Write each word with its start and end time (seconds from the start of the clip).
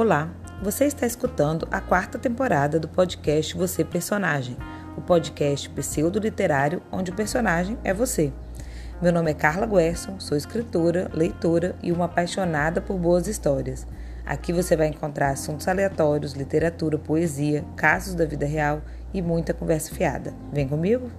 Olá, 0.00 0.30
você 0.62 0.84
está 0.84 1.08
escutando 1.08 1.66
a 1.72 1.80
quarta 1.80 2.20
temporada 2.20 2.78
do 2.78 2.86
podcast 2.86 3.56
Você 3.56 3.84
Personagem, 3.84 4.56
o 4.96 5.00
podcast 5.00 5.68
pseudo-literário 5.70 6.80
onde 6.92 7.10
o 7.10 7.14
personagem 7.16 7.76
é 7.82 7.92
você. 7.92 8.32
Meu 9.02 9.12
nome 9.12 9.32
é 9.32 9.34
Carla 9.34 9.66
Guerson, 9.66 10.20
sou 10.20 10.36
escritora, 10.36 11.10
leitora 11.12 11.74
e 11.82 11.90
uma 11.90 12.04
apaixonada 12.04 12.80
por 12.80 12.96
boas 12.96 13.26
histórias. 13.26 13.88
Aqui 14.24 14.52
você 14.52 14.76
vai 14.76 14.86
encontrar 14.86 15.30
assuntos 15.30 15.66
aleatórios, 15.66 16.34
literatura, 16.34 16.96
poesia, 16.96 17.64
casos 17.74 18.14
da 18.14 18.24
vida 18.24 18.46
real 18.46 18.80
e 19.12 19.20
muita 19.20 19.52
conversa 19.52 19.92
fiada. 19.92 20.32
Vem 20.52 20.68
comigo? 20.68 21.10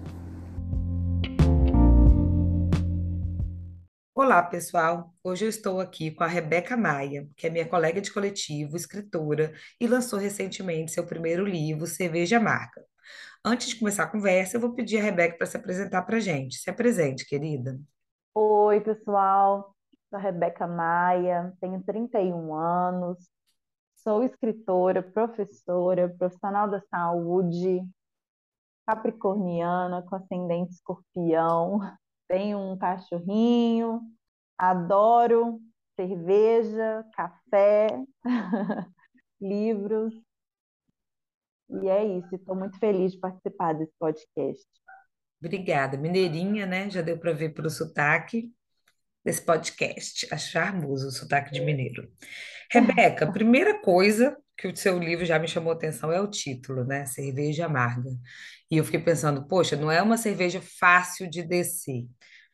Olá, 4.21 4.43
pessoal! 4.43 5.13
Hoje 5.23 5.45
eu 5.45 5.49
estou 5.49 5.79
aqui 5.79 6.11
com 6.11 6.25
a 6.25 6.27
Rebeca 6.27 6.75
Maia, 6.75 7.25
que 7.37 7.47
é 7.47 7.49
minha 7.49 7.65
colega 7.65 8.01
de 8.01 8.11
coletivo, 8.11 8.75
escritora, 8.75 9.53
e 9.79 9.87
lançou 9.87 10.19
recentemente 10.19 10.91
seu 10.91 11.07
primeiro 11.07 11.45
livro, 11.45 11.87
Cerveja 11.87 12.37
Marca. 12.37 12.83
Antes 13.45 13.69
de 13.69 13.79
começar 13.79 14.03
a 14.03 14.11
conversa, 14.11 14.57
eu 14.57 14.59
vou 14.59 14.73
pedir 14.73 14.97
a 14.97 15.03
Rebeca 15.03 15.37
para 15.37 15.47
se 15.47 15.55
apresentar 15.55 16.01
para 16.01 16.17
a 16.17 16.19
gente. 16.19 16.57
Se 16.57 16.69
apresente, 16.69 17.25
querida. 17.25 17.79
Oi, 18.35 18.81
pessoal. 18.81 19.73
Sou 20.09 20.19
a 20.19 20.21
Rebeca 20.21 20.67
Maia, 20.67 21.53
tenho 21.61 21.81
31 21.81 22.53
anos, 22.53 23.25
sou 23.95 24.21
escritora, 24.25 25.01
professora, 25.01 26.09
profissional 26.09 26.69
da 26.69 26.81
saúde, 26.89 27.81
capricorniana, 28.85 30.01
com 30.01 30.17
ascendente 30.17 30.73
escorpião, 30.73 31.79
tenho 32.29 32.59
um 32.59 32.77
cachorrinho, 32.77 34.01
adoro 34.57 35.59
cerveja, 35.95 37.03
café, 37.13 37.87
livros. 39.41 40.13
E 41.69 41.89
é 41.89 42.05
isso, 42.05 42.35
estou 42.35 42.55
muito 42.55 42.79
feliz 42.79 43.13
de 43.13 43.19
participar 43.19 43.73
desse 43.73 43.93
podcast. 43.99 44.65
Obrigada. 45.41 45.97
Mineirinha, 45.97 46.65
né? 46.65 46.89
Já 46.89 47.01
deu 47.01 47.17
para 47.17 47.33
ver 47.33 47.49
pelo 47.53 47.69
sotaque 47.69 48.51
desse 49.23 49.43
podcast. 49.43 50.27
Acho 50.33 50.51
charmoso 50.51 51.07
o 51.07 51.11
sotaque 51.11 51.51
de 51.51 51.61
mineiro. 51.61 52.11
Rebeca, 52.71 53.31
primeira 53.31 53.81
coisa 53.81 54.37
que 54.59 54.67
o 54.67 54.75
seu 54.75 54.99
livro 54.99 55.25
já 55.25 55.39
me 55.39 55.47
chamou 55.47 55.71
atenção 55.73 56.11
é 56.11 56.21
o 56.21 56.27
título, 56.29 56.83
né? 56.85 57.05
Cerveja 57.05 57.65
Amarga. 57.65 58.09
E 58.69 58.77
eu 58.77 58.83
fiquei 58.85 58.99
pensando, 58.99 59.47
poxa, 59.47 59.75
não 59.75 59.91
é 59.91 60.01
uma 60.01 60.17
cerveja 60.17 60.61
fácil 60.61 61.29
de 61.29 61.43
descer. 61.43 62.03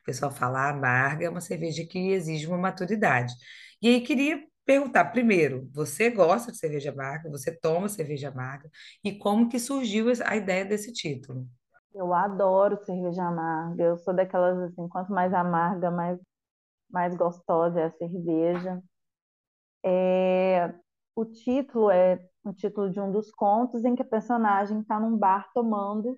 O 0.01 0.03
pessoal 0.05 0.31
fala 0.31 0.69
amarga, 0.69 1.25
é 1.25 1.29
uma 1.29 1.41
cerveja 1.41 1.85
que 1.85 1.97
exige 2.11 2.47
uma 2.47 2.57
maturidade. 2.57 3.33
E 3.81 3.87
aí 3.89 4.01
queria 4.01 4.43
perguntar 4.65 5.05
primeiro, 5.05 5.69
você 5.73 6.09
gosta 6.09 6.51
de 6.51 6.57
cerveja 6.57 6.91
amarga? 6.91 7.29
Você 7.29 7.51
toma 7.51 7.89
cerveja 7.89 8.29
amarga? 8.29 8.69
E 9.03 9.17
como 9.17 9.49
que 9.49 9.59
surgiu 9.59 10.07
a 10.25 10.35
ideia 10.35 10.63
desse 10.65 10.93
título? 10.93 11.47
Eu 11.93 12.13
adoro 12.13 12.77
cerveja 12.85 13.23
amarga. 13.23 13.83
Eu 13.83 13.97
sou 13.97 14.13
daquelas 14.13 14.57
assim, 14.71 14.87
quanto 14.89 15.11
mais 15.11 15.33
amarga, 15.33 15.89
mais 15.91 16.19
mais 16.89 17.15
gostosa 17.15 17.79
é 17.81 17.85
a 17.85 17.91
cerveja. 17.91 18.81
É, 19.83 20.73
o 21.15 21.25
título 21.25 21.89
é 21.91 22.19
o 22.43 22.53
título 22.53 22.89
de 22.91 22.99
um 22.99 23.11
dos 23.11 23.31
contos 23.31 23.83
em 23.85 23.95
que 23.95 24.01
a 24.03 24.05
personagem 24.05 24.81
está 24.81 24.99
num 24.99 25.17
bar 25.17 25.49
tomando 25.53 26.17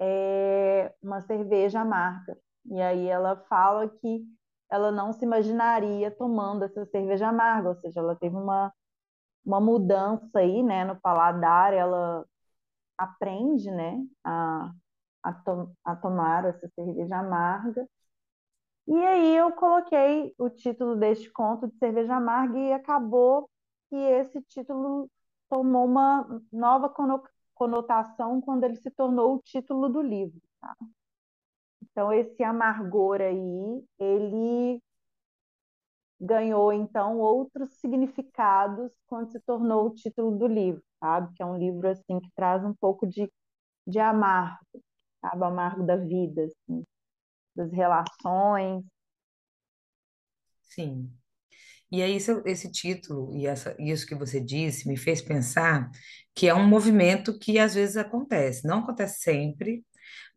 é, 0.00 0.94
uma 1.02 1.20
cerveja 1.22 1.80
amarga. 1.80 2.38
E 2.66 2.80
aí 2.80 3.06
ela 3.06 3.36
fala 3.48 3.88
que 3.88 4.24
ela 4.70 4.92
não 4.92 5.12
se 5.12 5.24
imaginaria 5.24 6.10
tomando 6.10 6.64
essa 6.64 6.84
cerveja 6.86 7.28
amarga, 7.28 7.70
ou 7.70 7.76
seja, 7.76 8.00
ela 8.00 8.16
teve 8.16 8.36
uma, 8.36 8.72
uma 9.44 9.60
mudança 9.60 10.40
aí, 10.40 10.62
né, 10.62 10.84
no 10.84 11.00
paladar, 11.00 11.72
ela 11.74 12.26
aprende, 12.98 13.70
né, 13.70 13.98
a, 14.24 14.72
a, 15.24 15.32
to 15.34 15.72
a 15.84 15.96
tomar 15.96 16.44
essa 16.46 16.68
cerveja 16.76 17.18
amarga. 17.18 17.86
E 18.88 18.94
aí 19.04 19.36
eu 19.36 19.52
coloquei 19.52 20.34
o 20.38 20.48
título 20.50 20.96
deste 20.96 21.30
conto 21.30 21.68
de 21.68 21.76
Cerveja 21.78 22.16
Amarga 22.16 22.58
e 22.58 22.72
acabou 22.72 23.48
que 23.88 23.96
esse 23.96 24.40
título 24.42 25.10
tomou 25.48 25.86
uma 25.86 26.42
nova 26.52 26.92
conotação 27.54 28.40
quando 28.40 28.64
ele 28.64 28.76
se 28.76 28.90
tornou 28.90 29.36
o 29.36 29.42
título 29.42 29.88
do 29.88 30.02
livro. 30.02 30.40
Tá? 30.60 30.76
Então, 31.82 32.12
esse 32.12 32.42
amargor 32.44 33.20
aí, 33.20 33.84
ele 33.98 34.80
ganhou, 36.20 36.72
então, 36.72 37.18
outros 37.18 37.70
significados 37.80 38.92
quando 39.06 39.30
se 39.30 39.40
tornou 39.40 39.86
o 39.86 39.94
título 39.94 40.36
do 40.36 40.46
livro, 40.46 40.82
sabe? 41.00 41.32
Que 41.34 41.42
é 41.42 41.46
um 41.46 41.56
livro, 41.56 41.88
assim, 41.88 42.20
que 42.20 42.30
traz 42.34 42.64
um 42.64 42.74
pouco 42.74 43.06
de, 43.06 43.30
de 43.86 43.98
amargo, 43.98 44.58
sabe? 45.20 45.44
Amargo 45.44 45.84
da 45.84 45.96
vida, 45.96 46.44
assim, 46.44 46.84
das 47.54 47.72
relações. 47.72 48.84
Sim. 50.62 51.12
E 51.90 52.02
aí, 52.02 52.16
esse, 52.16 52.42
esse 52.44 52.70
título 52.70 53.34
e 53.36 53.46
essa, 53.46 53.74
isso 53.78 54.06
que 54.06 54.14
você 54.14 54.40
disse 54.40 54.86
me 54.88 54.96
fez 54.96 55.22
pensar 55.22 55.90
que 56.34 56.46
é 56.48 56.54
um 56.54 56.66
movimento 56.66 57.38
que 57.38 57.58
às 57.58 57.74
vezes 57.74 57.96
acontece. 57.96 58.66
Não 58.66 58.80
acontece 58.80 59.20
sempre, 59.22 59.84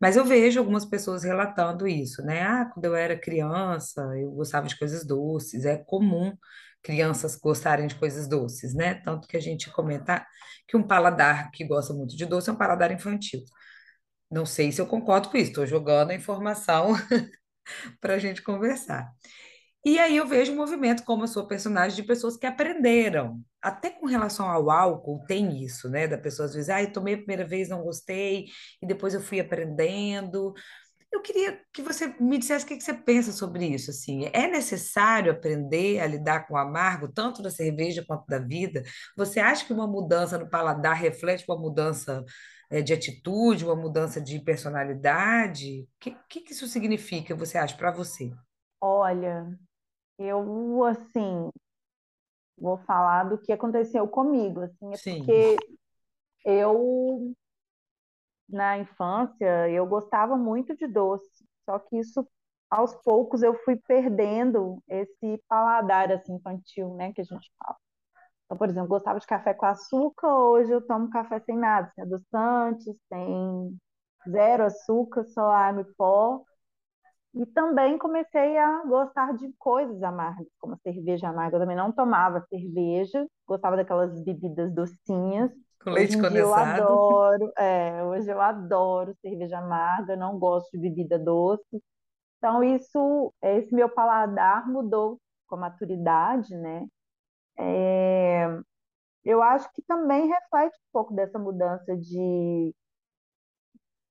mas 0.00 0.16
eu 0.16 0.24
vejo 0.24 0.58
algumas 0.58 0.84
pessoas 0.86 1.24
relatando 1.24 1.86
isso, 1.86 2.22
né? 2.22 2.42
Ah, 2.42 2.66
quando 2.72 2.86
eu 2.86 2.94
era 2.94 3.18
criança, 3.18 4.02
eu 4.18 4.30
gostava 4.32 4.66
de 4.66 4.78
coisas 4.78 5.04
doces. 5.06 5.64
É 5.64 5.76
comum 5.76 6.36
crianças 6.82 7.36
gostarem 7.36 7.86
de 7.86 7.94
coisas 7.94 8.26
doces, 8.28 8.74
né? 8.74 8.94
Tanto 8.94 9.28
que 9.28 9.36
a 9.36 9.40
gente 9.40 9.70
comenta 9.70 10.26
que 10.66 10.76
um 10.76 10.82
paladar 10.82 11.50
que 11.52 11.64
gosta 11.64 11.94
muito 11.94 12.16
de 12.16 12.26
doce 12.26 12.50
é 12.50 12.52
um 12.52 12.56
paladar 12.56 12.90
infantil. 12.92 13.40
Não 14.30 14.46
sei 14.46 14.72
se 14.72 14.80
eu 14.80 14.86
concordo 14.86 15.30
com 15.30 15.36
isso, 15.36 15.50
estou 15.50 15.66
jogando 15.66 16.10
a 16.10 16.14
informação 16.14 16.94
para 18.00 18.14
a 18.14 18.18
gente 18.18 18.42
conversar. 18.42 19.10
E 19.84 19.98
aí 19.98 20.16
eu 20.16 20.26
vejo 20.26 20.52
um 20.52 20.56
movimento 20.56 21.02
como 21.04 21.24
a 21.24 21.26
sua 21.26 21.46
personagem 21.46 21.96
de 21.96 22.04
pessoas 22.04 22.36
que 22.36 22.46
aprenderam. 22.46 23.42
Até 23.60 23.90
com 23.90 24.06
relação 24.06 24.48
ao 24.48 24.70
álcool, 24.70 25.24
tem 25.26 25.62
isso, 25.64 25.88
né? 25.88 26.06
Da 26.06 26.16
pessoa 26.16 26.46
às 26.46 26.54
vezes, 26.54 26.70
ah, 26.70 26.80
eu 26.82 26.92
tomei 26.92 27.14
a 27.14 27.18
primeira 27.18 27.44
vez, 27.44 27.68
não 27.68 27.82
gostei, 27.82 28.46
e 28.80 28.86
depois 28.86 29.12
eu 29.12 29.20
fui 29.20 29.40
aprendendo. 29.40 30.54
Eu 31.12 31.20
queria 31.20 31.60
que 31.72 31.82
você 31.82 32.08
me 32.20 32.38
dissesse 32.38 32.64
o 32.64 32.68
que 32.68 32.80
você 32.80 32.94
pensa 32.94 33.32
sobre 33.32 33.66
isso, 33.66 33.90
assim. 33.90 34.30
É 34.32 34.48
necessário 34.48 35.32
aprender 35.32 36.00
a 36.00 36.06
lidar 36.06 36.46
com 36.46 36.54
o 36.54 36.56
amargo, 36.58 37.08
tanto 37.12 37.42
da 37.42 37.50
cerveja 37.50 38.04
quanto 38.06 38.26
da 38.26 38.38
vida? 38.38 38.82
Você 39.16 39.40
acha 39.40 39.64
que 39.64 39.72
uma 39.72 39.86
mudança 39.86 40.38
no 40.38 40.48
paladar 40.48 40.96
reflete 40.96 41.44
uma 41.48 41.58
mudança 41.58 42.24
eh, 42.70 42.82
de 42.82 42.92
atitude, 42.92 43.64
uma 43.64 43.76
mudança 43.76 44.20
de 44.20 44.40
personalidade? 44.40 45.82
O 45.96 45.98
que 46.28 46.40
que 46.40 46.52
isso 46.52 46.66
significa, 46.68 47.34
você 47.34 47.58
acha, 47.58 47.76
para 47.76 47.90
você? 47.90 48.32
Olha, 48.80 49.46
eu, 50.24 50.84
assim, 50.84 51.50
vou 52.58 52.78
falar 52.78 53.24
do 53.24 53.38
que 53.38 53.52
aconteceu 53.52 54.06
comigo, 54.08 54.60
assim, 54.60 54.94
é 54.94 54.98
Sim. 54.98 55.24
porque 55.24 55.56
eu, 56.44 57.34
na 58.48 58.78
infância, 58.78 59.68
eu 59.70 59.86
gostava 59.86 60.36
muito 60.36 60.76
de 60.76 60.86
doce, 60.86 61.44
só 61.64 61.78
que 61.78 61.98
isso, 61.98 62.26
aos 62.70 62.94
poucos, 62.96 63.42
eu 63.42 63.54
fui 63.64 63.76
perdendo 63.76 64.82
esse 64.88 65.42
paladar, 65.48 66.10
assim, 66.12 66.34
infantil, 66.34 66.94
né, 66.94 67.12
que 67.12 67.20
a 67.20 67.24
gente 67.24 67.50
fala. 67.58 67.76
Então, 68.46 68.58
por 68.58 68.68
exemplo, 68.68 68.88
gostava 68.88 69.18
de 69.18 69.26
café 69.26 69.54
com 69.54 69.66
açúcar, 69.66 70.28
hoje 70.28 70.72
eu 70.72 70.86
tomo 70.86 71.10
café 71.10 71.40
sem 71.40 71.56
nada, 71.56 71.90
sem 71.94 72.04
adoçante, 72.04 72.84
sem 73.08 73.78
zero 74.30 74.64
açúcar, 74.64 75.24
só 75.24 75.50
água 75.50 75.82
e 75.82 75.94
pó. 75.94 76.42
E 77.34 77.46
também 77.46 77.98
comecei 77.98 78.58
a 78.58 78.84
gostar 78.84 79.34
de 79.36 79.50
coisas 79.58 80.02
amargas, 80.02 80.46
como 80.58 80.74
a 80.74 80.78
cerveja 80.78 81.28
amarga. 81.28 81.56
Eu 81.56 81.60
também 81.60 81.76
não 81.76 81.90
tomava 81.92 82.42
cerveja, 82.48 83.26
gostava 83.46 83.76
daquelas 83.76 84.22
bebidas 84.22 84.72
docinhas. 84.74 85.50
Com 85.84 85.90
Hoje 85.94 85.96
leite 85.96 86.16
em 86.16 86.24
dia 86.24 86.40
eu 86.40 86.54
condensado? 86.54 86.54
adoro, 86.54 87.50
é, 87.58 88.02
hoje 88.04 88.30
eu 88.30 88.40
adoro 88.40 89.14
cerveja 89.22 89.58
amarga, 89.58 90.16
não 90.16 90.38
gosto 90.38 90.70
de 90.72 90.78
bebida 90.78 91.18
doce. 91.18 91.82
Então 92.38 92.62
isso, 92.64 93.32
esse 93.42 93.74
meu 93.74 93.88
paladar 93.90 94.68
mudou 94.68 95.20
com 95.48 95.56
a 95.56 95.58
maturidade, 95.60 96.54
né? 96.56 96.86
É, 97.58 98.46
eu 99.24 99.42
acho 99.42 99.70
que 99.72 99.82
também 99.82 100.28
reflete 100.28 100.76
um 100.76 100.92
pouco 100.92 101.14
dessa 101.14 101.38
mudança 101.38 101.96
de 101.96 102.74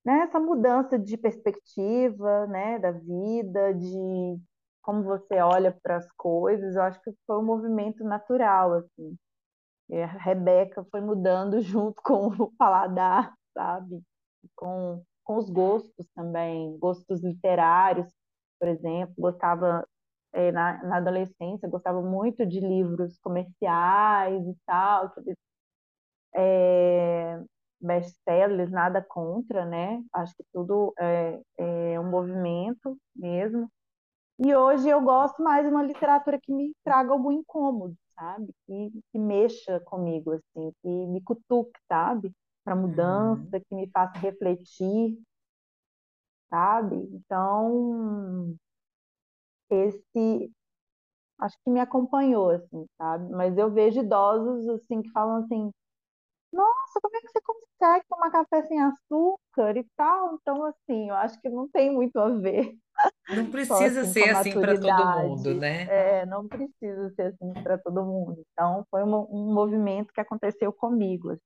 né, 0.05 0.21
essa 0.21 0.39
mudança 0.39 0.97
de 0.97 1.17
perspectiva, 1.17 2.47
né, 2.47 2.79
da 2.79 2.91
vida, 2.91 3.73
de 3.73 4.39
como 4.81 5.03
você 5.03 5.39
olha 5.41 5.77
para 5.83 5.97
as 5.97 6.11
coisas, 6.13 6.75
eu 6.75 6.81
acho 6.81 7.01
que 7.01 7.11
foi 7.27 7.37
um 7.37 7.45
movimento 7.45 8.03
natural, 8.03 8.73
assim. 8.73 9.17
E 9.89 10.01
a 10.01 10.07
Rebeca 10.07 10.85
foi 10.91 11.01
mudando 11.01 11.61
junto 11.61 12.01
com 12.03 12.27
o 12.27 12.51
paladar, 12.57 13.33
sabe? 13.53 14.01
Com, 14.55 15.03
com 15.23 15.37
os 15.37 15.49
gostos 15.49 16.07
também, 16.15 16.77
gostos 16.79 17.23
literários, 17.23 18.07
por 18.59 18.67
exemplo, 18.67 19.13
gostava 19.17 19.87
é, 20.33 20.51
na, 20.51 20.83
na 20.83 20.97
adolescência, 20.97 21.69
gostava 21.69 22.01
muito 22.01 22.45
de 22.45 22.59
livros 22.59 23.17
comerciais 23.19 24.47
e 24.47 24.55
tal, 24.65 25.11
é, 26.35 27.39
best-sellers, 27.81 28.71
nada 28.71 29.01
contra, 29.03 29.65
né? 29.65 30.03
Acho 30.13 30.35
que 30.35 30.43
tudo 30.53 30.93
é, 30.99 31.41
é 31.57 31.99
um 31.99 32.09
movimento 32.09 32.97
mesmo. 33.15 33.69
E 34.39 34.55
hoje 34.55 34.89
eu 34.89 35.01
gosto 35.01 35.41
mais 35.43 35.65
de 35.65 35.71
uma 35.71 35.83
literatura 35.83 36.39
que 36.41 36.51
me 36.53 36.73
traga 36.83 37.11
algum 37.13 37.31
incômodo, 37.31 37.95
sabe? 38.17 38.53
Que, 38.67 38.91
que 39.11 39.19
mexa 39.19 39.79
comigo, 39.81 40.31
assim, 40.33 40.71
que 40.81 40.89
me 40.89 41.21
cutuque, 41.23 41.79
sabe? 41.87 42.31
Para 42.65 42.75
Uhum. 42.75 42.81
mudança, 42.89 43.59
que 43.61 43.75
me 43.75 43.89
faça 43.91 44.17
refletir, 44.19 45.17
sabe? 46.49 46.95
Então, 47.13 48.55
esse 49.69 50.51
acho 51.39 51.57
que 51.63 51.71
me 51.71 51.79
acompanhou, 51.81 52.49
assim, 52.51 52.85
sabe? 52.97 53.29
Mas 53.31 53.57
eu 53.57 53.71
vejo 53.71 54.01
idosos, 54.01 54.67
assim, 54.69 55.01
que 55.01 55.11
falam 55.11 55.43
assim, 55.43 55.71
nossa, 56.51 56.99
como 57.01 57.15
é 57.17 57.21
que 57.21 57.27
você 57.29 57.41
consegue 57.41 58.05
tomar 58.09 58.31
café 58.31 58.63
sem 58.67 58.81
açúcar 58.81 59.77
e 59.77 59.85
tal? 59.95 60.35
Então, 60.35 60.65
assim, 60.65 61.09
eu 61.09 61.15
acho 61.15 61.39
que 61.41 61.49
não 61.49 61.69
tem 61.69 61.91
muito 61.91 62.17
a 62.17 62.29
ver 62.29 62.77
Não 63.29 63.45
precisa 63.49 64.01
assim, 64.01 64.13
ser 64.13 64.29
assim 64.29 64.53
para 64.53 64.79
todo 64.79 65.21
mundo, 65.21 65.55
né? 65.55 65.83
É, 65.83 66.25
não 66.25 66.47
precisa 66.47 67.09
ser 67.15 67.33
assim 67.33 67.53
para 67.63 67.77
todo 67.77 68.03
mundo. 68.03 68.43
Então, 68.51 68.85
foi 68.89 69.03
um, 69.03 69.15
um 69.31 69.53
movimento 69.53 70.13
que 70.13 70.21
aconteceu 70.21 70.71
comigo, 70.73 71.31
assim. 71.31 71.41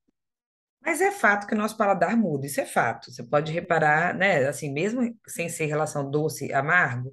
Mas 0.81 1.02
é 1.02 1.12
fato 1.12 1.48
que 1.48 1.56
o 1.56 1.58
nosso 1.58 1.75
paladar 1.75 2.16
muda, 2.16 2.46
isso 2.46 2.62
é 2.62 2.66
fato. 2.66 3.12
Você 3.12 3.24
pode 3.24 3.51
reparar, 3.51 4.13
né? 4.13 4.46
Assim, 4.48 4.72
mesmo 4.72 5.01
sem 5.28 5.50
ser 5.50 5.66
relação 5.66 6.10
doce-amargo, 6.10 7.12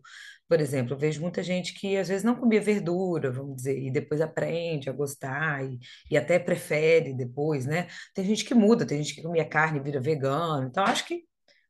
por 0.53 0.61
exemplo, 0.61 0.93
eu 0.93 0.99
vejo 0.99 1.23
muita 1.23 1.43
gente 1.43 1.73
que 1.73 1.97
às 1.97 2.09
vezes 2.09 2.23
não 2.23 2.35
comia 2.35 2.61
verdura, 2.61 3.31
vamos 3.31 3.57
dizer, 3.57 3.79
e 3.83 3.91
depois 3.91 4.21
aprende 4.21 4.91
a 4.91 4.93
gostar 4.93 5.65
e, 5.65 5.79
e 6.11 6.17
até 6.19 6.39
prefere 6.39 7.15
depois, 7.15 7.65
né? 7.65 7.87
Tem 8.13 8.23
gente 8.23 8.45
que 8.45 8.55
muda, 8.55 8.85
tem 8.87 8.99
gente 9.03 9.15
que 9.15 9.23
comia 9.23 9.49
carne 9.49 9.79
e 9.79 9.83
vira 9.83 9.99
vegano. 9.99 10.67
Então, 10.69 10.85
acho 10.85 11.07
que 11.07 11.25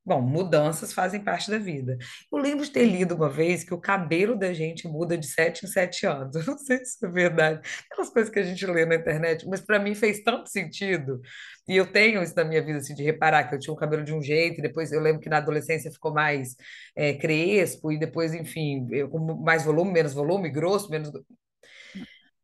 Bom, 0.04 0.20
mudanças 0.20 0.92
fazem 0.92 1.22
parte 1.22 1.48
da 1.48 1.58
vida. 1.58 1.96
Eu 2.32 2.38
lembro 2.38 2.64
de 2.64 2.72
ter 2.72 2.84
lido 2.84 3.14
uma 3.14 3.30
vez 3.30 3.62
que 3.62 3.72
o 3.72 3.80
cabelo 3.80 4.36
da 4.36 4.52
gente 4.52 4.88
muda 4.88 5.16
de 5.16 5.28
sete 5.28 5.64
em 5.64 5.68
sete 5.68 6.04
anos. 6.06 6.34
Eu 6.36 6.44
não 6.44 6.58
sei 6.58 6.84
se 6.84 7.04
é 7.06 7.08
verdade. 7.08 7.60
Aquelas 7.88 8.10
coisas 8.10 8.32
que 8.32 8.40
a 8.40 8.42
gente 8.42 8.66
lê 8.66 8.84
na 8.84 8.96
internet, 8.96 9.46
mas 9.48 9.60
para 9.60 9.78
mim 9.78 9.94
fez 9.94 10.20
tanto 10.24 10.50
sentido. 10.50 11.20
E 11.68 11.76
eu 11.76 11.86
tenho 11.90 12.20
isso 12.22 12.34
na 12.34 12.44
minha 12.44 12.60
vida, 12.64 12.78
assim, 12.78 12.94
de 12.94 13.04
reparar 13.04 13.44
que 13.48 13.54
eu 13.54 13.58
tinha 13.60 13.72
o 13.72 13.76
cabelo 13.76 14.02
de 14.04 14.12
um 14.12 14.20
jeito, 14.20 14.58
e 14.58 14.62
depois 14.62 14.90
eu 14.90 15.00
lembro 15.00 15.20
que 15.20 15.28
na 15.28 15.36
adolescência 15.38 15.90
ficou 15.92 16.12
mais 16.12 16.56
é, 16.96 17.14
crespo, 17.14 17.92
e 17.92 17.98
depois, 17.98 18.34
enfim, 18.34 18.88
eu, 18.90 19.08
com 19.08 19.18
mais 19.36 19.64
volume, 19.64 19.92
menos 19.92 20.12
volume, 20.12 20.50
grosso, 20.50 20.90
menos. 20.90 21.12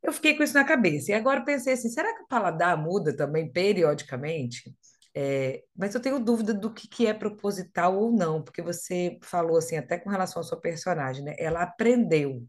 Eu 0.03 0.13
fiquei 0.13 0.37
com 0.37 0.43
isso 0.43 0.55
na 0.55 0.65
cabeça. 0.65 1.11
E 1.11 1.15
agora 1.15 1.45
pensei 1.45 1.73
assim: 1.75 1.89
será 1.89 2.15
que 2.17 2.23
o 2.23 2.29
paladar 2.29 2.77
muda 2.77 3.15
também 3.17 3.51
periodicamente? 3.51 4.73
É, 5.15 5.65
mas 5.77 5.95
eu 5.95 6.01
tenho 6.01 6.19
dúvida 6.21 6.55
do 6.55 6.73
que, 6.73 6.87
que 6.89 7.07
é 7.07 7.15
proposital 7.15 7.97
ou 7.97 8.13
não, 8.13 8.43
porque 8.43 8.63
você 8.63 9.19
falou 9.23 9.57
assim, 9.57 9.77
até 9.77 9.99
com 9.99 10.11
relação 10.11 10.41
à 10.41 10.45
sua 10.45 10.61
personagem, 10.61 11.25
né? 11.25 11.35
Ela 11.39 11.63
aprendeu. 11.63 12.47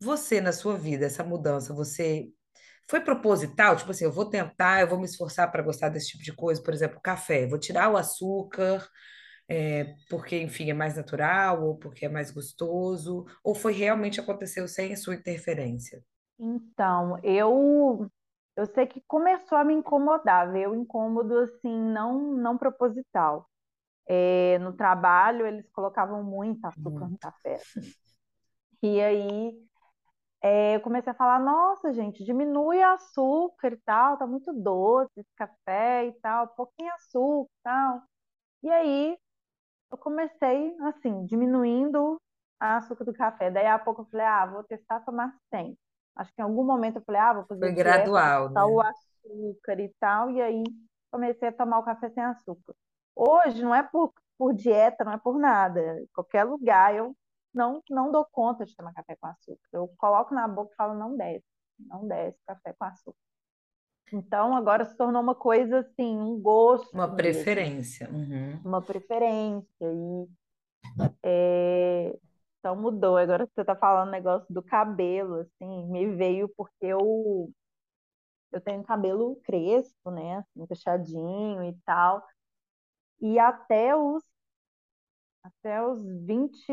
Você, 0.00 0.40
na 0.40 0.52
sua 0.52 0.76
vida, 0.76 1.06
essa 1.06 1.22
mudança, 1.22 1.72
você 1.74 2.28
foi 2.88 3.00
proposital? 3.00 3.76
Tipo 3.76 3.90
assim, 3.92 4.04
eu 4.04 4.12
vou 4.12 4.28
tentar, 4.28 4.80
eu 4.80 4.88
vou 4.88 4.98
me 4.98 5.04
esforçar 5.04 5.50
para 5.50 5.62
gostar 5.62 5.88
desse 5.88 6.08
tipo 6.08 6.24
de 6.24 6.32
coisa, 6.32 6.62
por 6.62 6.74
exemplo, 6.74 7.00
café, 7.00 7.46
vou 7.46 7.58
tirar 7.58 7.90
o 7.90 7.96
açúcar, 7.96 8.86
é, 9.48 9.94
porque, 10.08 10.38
enfim, 10.38 10.70
é 10.70 10.74
mais 10.74 10.96
natural, 10.96 11.62
ou 11.62 11.76
porque 11.76 12.06
é 12.06 12.08
mais 12.08 12.30
gostoso, 12.30 13.26
ou 13.44 13.54
foi 13.54 13.72
realmente 13.72 14.20
aconteceu 14.20 14.66
sem 14.66 14.96
sua 14.96 15.14
interferência? 15.14 16.02
Então, 16.38 17.18
eu 17.22 18.10
eu 18.56 18.66
sei 18.66 18.86
que 18.86 19.00
começou 19.06 19.58
a 19.58 19.64
me 19.64 19.74
incomodar, 19.74 20.50
veio 20.52 20.74
incômodo 20.74 21.38
assim, 21.38 21.74
não 21.92 22.32
não 22.34 22.58
proposital. 22.58 23.48
É, 24.06 24.58
no 24.58 24.72
trabalho, 24.74 25.46
eles 25.46 25.70
colocavam 25.70 26.22
muito 26.24 26.64
açúcar 26.66 27.08
no 27.08 27.18
café. 27.18 27.58
E 28.82 29.00
aí 29.00 29.52
é, 30.42 30.76
eu 30.76 30.80
comecei 30.80 31.12
a 31.12 31.14
falar, 31.14 31.38
nossa, 31.40 31.92
gente, 31.92 32.24
diminui 32.24 32.82
açúcar 32.82 33.72
e 33.72 33.76
tal, 33.78 34.18
tá 34.18 34.26
muito 34.26 34.52
doce 34.52 35.12
esse 35.20 35.34
café 35.36 36.06
e 36.06 36.12
tal, 36.20 36.48
pouquinho 36.48 36.92
açúcar 36.94 37.50
e 37.60 37.62
tal. 37.62 38.02
E 38.64 38.70
aí 38.70 39.18
eu 39.92 39.98
comecei, 39.98 40.76
assim, 40.82 41.26
diminuindo 41.26 42.14
o 42.16 42.20
açúcar 42.60 43.04
do 43.04 43.12
café. 43.14 43.50
Daí 43.50 43.66
a 43.66 43.78
pouco 43.78 44.02
eu 44.02 44.06
falei, 44.06 44.26
ah, 44.26 44.46
vou 44.46 44.64
testar 44.64 45.00
tomar 45.00 45.34
sem. 45.50 45.78
Acho 46.16 46.32
que 46.34 46.40
em 46.40 46.44
algum 46.44 46.64
momento 46.64 46.96
eu 46.96 47.02
falei, 47.04 47.20
ah, 47.20 47.32
vou 47.34 47.46
fazer 47.46 47.60
Foi 47.60 47.72
dieta, 47.72 47.82
gradual, 47.82 48.50
né? 48.50 48.62
o 48.64 48.80
açúcar 48.80 49.80
e 49.80 49.88
tal. 50.00 50.30
E 50.30 50.40
aí 50.42 50.62
comecei 51.10 51.48
a 51.48 51.52
tomar 51.52 51.78
o 51.78 51.84
café 51.84 52.10
sem 52.10 52.22
açúcar. 52.22 52.74
Hoje 53.14 53.62
não 53.62 53.74
é 53.74 53.82
por, 53.82 54.12
por 54.38 54.54
dieta, 54.54 55.04
não 55.04 55.12
é 55.12 55.18
por 55.18 55.38
nada. 55.38 55.80
Em 56.00 56.06
qualquer 56.14 56.44
lugar 56.44 56.94
eu 56.94 57.16
não, 57.54 57.82
não 57.90 58.10
dou 58.10 58.26
conta 58.30 58.64
de 58.64 58.74
tomar 58.76 58.92
café 58.94 59.16
com 59.16 59.26
açúcar. 59.26 59.60
Eu 59.72 59.88
coloco 59.98 60.34
na 60.34 60.48
boca 60.48 60.72
e 60.72 60.76
falo, 60.76 60.94
não 60.98 61.16
desce, 61.16 61.44
não 61.78 62.06
desce 62.06 62.38
café 62.46 62.72
com 62.74 62.84
açúcar. 62.84 63.18
Então 64.12 64.54
agora 64.56 64.84
se 64.84 64.96
tornou 64.96 65.22
uma 65.22 65.34
coisa 65.34 65.80
assim, 65.80 66.16
um 66.18 66.40
Uma 66.94 67.06
gosto 67.06 67.16
mesmo, 67.16 67.16
preferência. 67.16 68.10
Uhum. 68.10 68.60
uma 68.64 68.82
preferência. 68.82 69.66
E 69.80 70.28
é, 71.24 72.18
então 72.62 72.76
mudou. 72.76 73.16
Agora 73.16 73.44
que 73.44 73.52
você 73.52 73.62
está 73.62 73.74
falando 73.74 74.12
negócio 74.12 74.46
do 74.54 74.62
cabelo, 74.62 75.40
assim, 75.40 75.84
me 75.88 76.14
veio 76.14 76.48
porque 76.56 76.86
eu, 76.86 77.50
eu 78.52 78.60
tenho 78.60 78.84
cabelo 78.84 79.34
crespo, 79.42 80.12
né? 80.12 80.36
Assim, 80.38 80.66
fechadinho 80.68 81.64
e 81.64 81.76
tal. 81.84 82.24
E 83.20 83.36
até 83.36 83.96
os, 83.96 84.22
até 85.42 85.82
os 85.84 86.00
vinte 86.24 86.72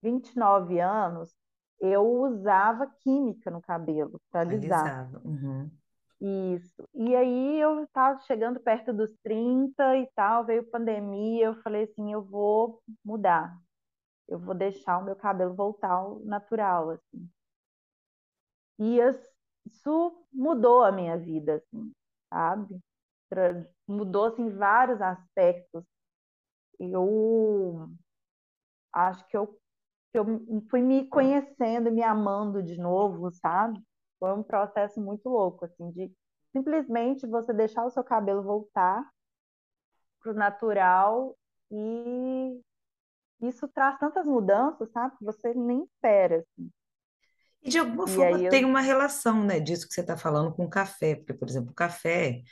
vinte 0.00 0.30
e 0.30 0.38
nove 0.38 0.78
anos, 0.78 1.34
eu 1.80 2.06
usava 2.06 2.86
química 3.02 3.50
no 3.50 3.60
cabelo 3.60 4.20
para 4.30 4.42
alisar. 4.42 5.10
Uhum. 5.24 5.68
Isso. 6.54 6.88
E 6.94 7.16
aí 7.16 7.60
eu 7.60 7.82
estava 7.82 8.20
chegando 8.20 8.60
perto 8.60 8.92
dos 8.92 9.10
30 9.22 9.96
e 9.96 10.06
tal, 10.14 10.44
veio 10.44 10.70
pandemia, 10.70 11.46
eu 11.46 11.62
falei 11.62 11.84
assim, 11.84 12.12
eu 12.12 12.22
vou 12.22 12.80
mudar. 13.04 13.63
Eu 14.28 14.38
vou 14.38 14.54
deixar 14.54 14.98
o 14.98 15.04
meu 15.04 15.16
cabelo 15.16 15.54
voltar 15.54 15.90
ao 15.90 16.18
natural, 16.20 16.90
assim. 16.90 17.28
E 18.78 18.98
isso 19.66 20.26
mudou 20.32 20.82
a 20.82 20.92
minha 20.92 21.16
vida, 21.16 21.56
assim, 21.56 21.92
sabe? 22.28 22.80
Mudou, 23.86 24.26
assim, 24.26 24.48
vários 24.50 25.00
aspectos. 25.00 25.84
Eu 26.78 27.88
acho 28.92 29.26
que 29.28 29.36
eu, 29.36 29.46
que 30.12 30.18
eu 30.18 30.24
fui 30.70 30.80
me 30.82 31.08
conhecendo, 31.08 31.90
me 31.92 32.02
amando 32.02 32.62
de 32.62 32.76
novo, 32.78 33.30
sabe? 33.30 33.80
Foi 34.18 34.32
um 34.32 34.42
processo 34.42 35.00
muito 35.00 35.28
louco, 35.28 35.64
assim, 35.64 35.90
de 35.92 36.12
simplesmente 36.52 37.26
você 37.26 37.52
deixar 37.52 37.84
o 37.84 37.90
seu 37.90 38.04
cabelo 38.04 38.42
voltar 38.42 39.08
pro 40.20 40.32
natural 40.34 41.36
e 41.70 42.60
isso 43.40 43.68
traz 43.68 43.98
tantas 43.98 44.26
mudanças, 44.26 44.90
sabe? 44.92 45.16
Que 45.18 45.24
você 45.24 45.54
nem 45.54 45.84
espera. 45.84 46.38
assim. 46.40 46.70
E 47.62 47.70
de 47.70 47.78
alguma 47.78 48.06
E 48.06 48.06
forma 48.06 48.40
tem 48.48 48.64
eu. 48.64 48.64
uma 48.64 48.80
relação, 48.80 49.42
né, 49.44 49.58
disso 49.60 49.88
que 49.88 49.94
você 49.94 50.02
está 50.02 50.16
falando 50.16 50.52
com 50.54 50.64
o 50.64 50.70
café, 50.70 51.16
porque, 51.16 51.32
por 51.34 51.48
exemplo, 51.48 51.70
o 51.70 51.74
café, 51.74 52.42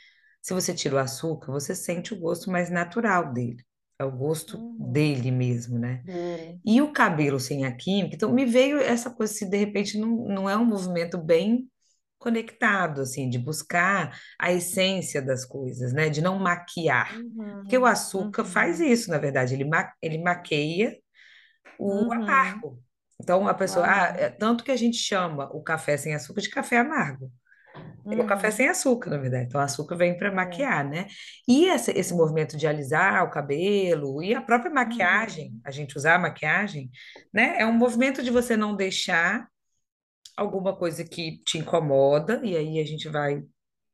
se 0.41 0.53
você 0.53 0.73
tira 0.73 0.95
o 0.95 0.99
açúcar, 0.99 1.51
você 1.51 1.75
sente 1.75 2.13
o 2.13 2.19
gosto 2.19 2.49
mais 2.51 2.69
natural 2.71 3.31
dele, 3.31 3.63
é 3.99 4.03
o 4.05 4.11
gosto 4.11 4.57
Uhum, 4.57 4.77
dele 4.77 5.29
mesmo, 5.31 5.77
né? 5.79 6.03
dele. 6.03 6.61
E 6.65 6.81
o 6.81 6.93
cabelo 6.93 7.39
sem 7.39 7.65
a 7.65 7.75
química, 7.75 8.15
então 8.15 8.33
me 8.33 8.45
veio 8.45 8.79
essa 8.79 9.09
coisa, 9.11 9.33
se 9.33 9.45
de 9.49 9.57
repente 9.57 9.97
não, 9.99 10.09
não 10.27 10.49
é 10.49 10.57
um 10.57 10.65
movimento 10.65 11.17
bem 11.17 11.69
conectado, 12.23 13.01
assim, 13.01 13.29
de 13.29 13.39
buscar 13.39 14.17
a 14.39 14.51
essência 14.51 15.21
das 15.21 15.45
coisas, 15.45 15.93
né, 15.93 16.09
de 16.09 16.21
não 16.21 16.39
maquiar. 16.39 17.19
Porque 17.61 17.77
o 17.77 17.85
Uhum, 17.85 17.87
açúcar 17.87 18.45
faz 18.45 18.79
uhum, 18.79 18.81
isso, 18.81 19.09
na 19.11 19.17
verdade, 19.17 19.53
ele, 19.55 19.65
ma 19.65 19.91
ele 20.01 20.17
maqueia 20.19 20.97
o 21.77 22.11
uhum, 22.11 22.13
amargo. 22.13 22.81
Então, 23.21 23.47
a 23.47 23.53
pessoa, 23.53 23.85
ah, 23.87 24.15
é 24.17 24.29
tanto 24.29 24.63
que 24.63 24.71
a 24.71 24.75
gente 24.77 24.97
chama 24.97 25.49
o 25.53 25.61
café 25.63 25.97
sem 25.97 26.13
açúcar 26.15 26.41
de 26.41 26.49
café 26.49 26.77
amargo. 26.79 27.31
É 28.11 28.21
o 28.21 28.25
café 28.25 28.51
uhum, 28.51 28.51
sem 28.51 28.67
açúcar, 28.69 29.09
na 29.09 29.17
verdade. 29.17 29.45
Então, 29.45 29.59
o 29.59 29.63
açúcar 29.63 29.95
vem 29.95 30.17
para 30.17 30.31
é, 30.33 30.33
maquiar, 30.33 30.87
né? 30.87 31.07
E 31.47 31.65
esse 31.67 32.13
é, 32.13 32.13
movimento 32.13 32.55
de 32.57 32.67
alisar 32.67 33.23
o 33.23 33.29
cabelo 33.31 34.21
e 34.23 34.35
a 34.35 34.41
própria 34.41 34.71
maquiagem, 34.71 35.51
uhum, 35.51 35.63
a 35.65 35.71
gente 35.71 35.97
usar 35.97 36.15
a 36.15 36.19
maquiagem, 36.19 36.91
né? 37.33 37.55
É 37.59 37.65
um 37.65 37.73
movimento 37.73 38.21
de 38.21 38.29
você 38.29 38.55
não 38.57 38.75
deixar 38.75 39.47
alguma 40.37 40.75
coisa 40.75 41.03
que 41.03 41.39
te 41.45 41.57
incomoda, 41.57 42.41
e 42.43 42.55
aí 42.57 42.79
a 42.79 42.85
gente 42.85 43.07
vai 43.09 43.43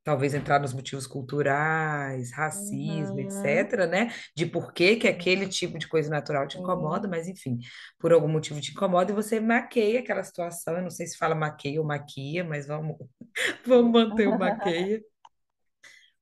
talvez 0.04 0.34
entrar 0.34 0.60
nos 0.60 0.74
motivos 0.74 1.08
culturais, 1.08 2.32
racismo, 2.34 3.20
Uhum, 3.20 3.22
etc., 3.22 3.88
né? 3.88 4.14
De 4.36 4.46
por 4.46 4.74
que 4.74 4.96
que 4.98 5.08
aquele 5.08 5.48
tipo 5.48 5.78
de 5.78 5.88
coisa 5.88 6.10
natural 6.10 6.48
te 6.48 6.58
incomoda, 6.60 7.08
sim. 7.08 7.10
mas 7.10 7.28
enfim, 7.28 7.60
por 8.00 8.14
algum 8.14 8.28
motivo 8.30 8.62
te 8.62 8.72
incomoda 8.72 9.12
e 9.12 9.16
você 9.16 9.40
maqueia 9.40 10.00
aquela 10.00 10.24
situação. 10.24 10.76
Eu 10.78 10.84
não 10.84 10.90
sei 10.92 11.08
se 11.08 11.18
fala 11.18 11.36
maqueia 11.36 11.80
ou 11.82 11.88
maquia, 11.88 12.44
mas 12.44 12.68
vamos, 12.68 12.98
vamos 13.66 13.92
manter 13.92 14.28
o 14.28 14.38
maqueia, 14.38 15.02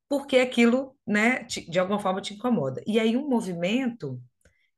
porque 0.10 0.38
aquilo, 0.40 0.98
né, 1.06 1.44
te- 1.46 1.70
de 1.70 1.80
alguma 1.80 2.00
forma 2.00 2.22
te 2.22 2.34
incomoda. 2.34 2.82
E 2.88 3.00
aí 3.00 3.18
um 3.18 3.28
movimento 3.28 4.22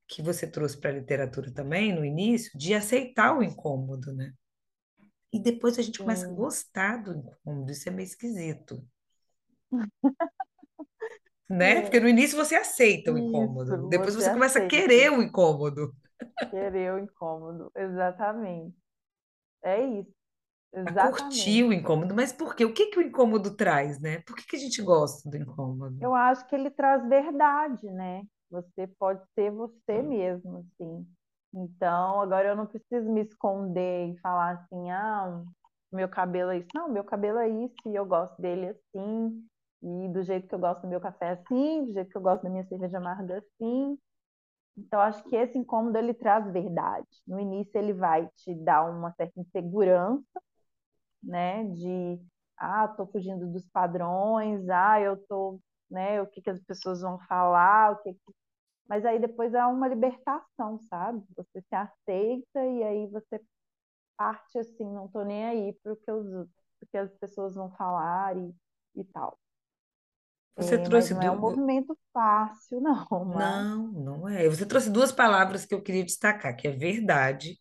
que 0.07 0.21
você 0.21 0.47
trouxe 0.49 0.79
para 0.79 0.91
a 0.91 0.93
literatura 0.93 1.53
também 1.53 1.93
no 1.93 2.05
início, 2.05 2.51
de 2.57 2.73
aceitar 2.73 3.37
o 3.37 3.43
incômodo, 3.43 4.13
né? 4.13 4.33
E 5.33 5.39
depois 5.41 5.77
a 5.79 5.81
gente 5.81 5.99
começa 6.01 6.27
a 6.29 6.33
Sim, 6.33 6.35
gostar 6.35 6.97
do 7.03 7.13
incômodo, 7.13 7.71
isso 7.71 7.87
é 7.89 7.91
meio 7.91 8.05
esquisito. 8.07 8.83
né? 11.49 11.81
Porque 11.81 11.99
é, 11.99 12.01
no 12.01 12.07
início 12.09 12.37
você 12.37 12.55
aceita 12.55 13.11
o 13.13 13.17
incômodo, 13.17 13.77
isso, 13.77 13.87
depois 13.87 14.15
você 14.15 14.29
você 14.29 14.29
começa 14.29 14.59
a 14.59 14.65
querer 14.65 15.11
aceita. 15.11 15.11
o 15.11 15.21
incômodo, 15.21 15.93
Querer 16.49 16.93
o 16.93 16.99
incômodo, 16.99 17.71
exatamente. 17.75 18.75
É 19.63 19.81
isso, 19.85 20.13
a 20.85 20.91
curtir 20.93 21.63
exatamente. 21.63 21.63
o 21.63 21.71
incômodo. 21.73 22.13
Mas 22.15 22.31
por 22.33 22.53
quê? 22.55 22.65
O 22.65 22.73
que 22.73 22.87
que 22.87 22.99
o 22.99 23.01
incômodo 23.01 23.55
traz, 23.55 23.99
né? 23.99 24.19
Por 24.21 24.35
que 24.35 24.45
que 24.45 24.55
a 24.55 24.59
gente 24.59 24.81
gosta 24.81 25.29
do 25.29 25.37
incômodo? 25.37 25.97
Eu 25.99 26.13
acho 26.15 26.45
que 26.47 26.55
ele 26.55 26.69
traz 26.71 27.07
verdade, 27.07 27.89
né? 27.91 28.23
Você 28.49 28.87
pode 28.87 29.23
ser 29.33 29.51
você 29.51 30.01
mesmo, 30.01 30.57
assim. 30.59 31.07
Então, 31.53 32.21
agora 32.21 32.49
eu 32.49 32.55
não 32.55 32.67
preciso 32.67 33.09
me 33.11 33.21
esconder 33.21 34.09
e 34.13 34.19
falar 34.19 34.51
assim, 34.51 34.91
ah, 34.91 35.43
meu 35.91 36.07
cabelo 36.09 36.51
é 36.51 36.59
isso. 36.59 36.69
Não, 36.75 36.89
meu 36.89 37.03
cabelo 37.03 37.39
é 37.39 37.49
isso 37.49 37.75
e 37.87 37.95
eu 37.95 38.05
gosto 38.05 38.39
dele 38.41 38.67
assim. 38.69 39.45
E 39.81 40.09
do 40.09 40.21
jeito 40.23 40.47
que 40.47 40.53
eu 40.55 40.59
gosto 40.59 40.81
do 40.83 40.87
meu 40.89 40.99
café 41.01 41.27
é 41.29 41.31
assim, 41.31 41.85
do 41.85 41.93
jeito 41.93 42.09
que 42.11 42.17
eu 42.17 42.21
gosto 42.21 42.43
da 42.43 42.49
minha 42.49 42.65
cerveja 42.65 42.97
amarga 42.97 43.35
é 43.35 43.37
assim. 43.39 43.97
Então, 44.77 44.99
acho 45.01 45.23
que 45.25 45.35
esse 45.35 45.57
incômodo 45.57 45.97
ele 45.97 46.13
traz 46.13 46.51
verdade. 46.51 47.07
No 47.27 47.39
início, 47.39 47.77
ele 47.77 47.93
vai 47.93 48.27
te 48.37 48.55
dar 48.55 48.89
uma 48.89 49.11
certa 49.13 49.39
insegurança, 49.39 50.23
né? 51.23 51.63
De, 51.65 52.19
ah, 52.57 52.87
tô 52.89 53.07
fugindo 53.07 53.47
dos 53.51 53.67
padrões, 53.69 54.67
ah, 54.69 54.99
eu 55.01 55.17
tô, 55.27 55.59
né? 55.89 56.21
O 56.21 56.27
que 56.27 56.41
que 56.41 56.49
as 56.49 56.61
pessoas 56.63 57.01
vão 57.01 57.19
falar, 57.27 57.93
o 57.93 57.97
que 58.03 58.13
que... 58.13 58.33
Mas 58.89 59.05
aí 59.05 59.19
depois 59.19 59.55
há 59.55 59.69
uma 59.69 59.89
libertação, 59.89 60.79
sabe? 60.89 61.23
Você 61.37 61.61
se 61.63 61.75
aceita 61.75 62.65
e 62.65 62.83
aí 62.83 63.07
você 63.09 63.41
parte 64.17 64.59
assim, 64.59 64.85
não 64.93 65.07
tô 65.09 65.23
nem 65.23 65.45
aí 65.45 65.73
para 65.83 65.93
o 65.93 65.97
que, 65.97 66.11
os, 66.11 66.27
pro 66.79 66.87
que 66.91 66.97
as 66.97 67.13
pessoas 67.17 67.55
vão 67.55 67.71
falar 67.73 68.37
e, 68.37 68.55
e 68.97 69.05
tal. 69.05 69.39
Você 70.55 70.77
É, 70.77 70.77
trouxe 70.77 71.15
não 71.15 71.21
é 71.21 71.31
um 71.31 71.39
movimento 71.39 71.97
fácil, 72.13 72.79
não, 72.81 73.25
mas 73.25 73.67
Não, 73.67 73.91
não 73.91 74.27
é. 74.29 74.47
Você 74.49 74.65
trouxe 74.65 74.89
duas 74.89 75.11
palavras 75.11 75.65
que 75.65 75.73
eu 75.73 75.81
queria 75.81 76.03
destacar, 76.03 76.55
que 76.55 76.67
é 76.67 76.71
verdade 76.71 77.59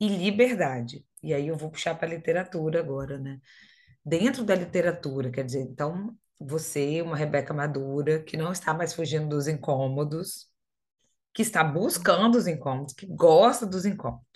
e 0.00 0.08
liberdade. 0.08 1.04
E 1.22 1.34
aí 1.34 1.48
eu 1.48 1.56
vou 1.56 1.70
puxar 1.70 1.94
para 1.96 2.06
a 2.08 2.10
literatura 2.10 2.80
agora, 2.80 3.18
né? 3.18 3.40
Dentro 4.04 4.44
da 4.44 4.54
literatura, 4.56 5.30
quer 5.32 5.44
dizer, 5.44 5.62
então 5.62 6.16
você, 6.40 7.02
uma 7.02 7.16
Rebeca 7.16 7.54
madura, 7.54 8.22
que 8.24 8.36
não 8.36 8.52
está 8.52 8.74
mais 8.74 8.94
fugindo 8.94 9.28
dos 9.30 9.48
incômodos, 9.48 10.48
que 11.34 11.42
está 11.42 11.64
buscando 11.64 12.36
os 12.36 12.46
incômodos, 12.46 12.94
que 12.94 13.06
gosta 13.06 13.66
dos 13.66 13.84
incômodos. 13.84 14.26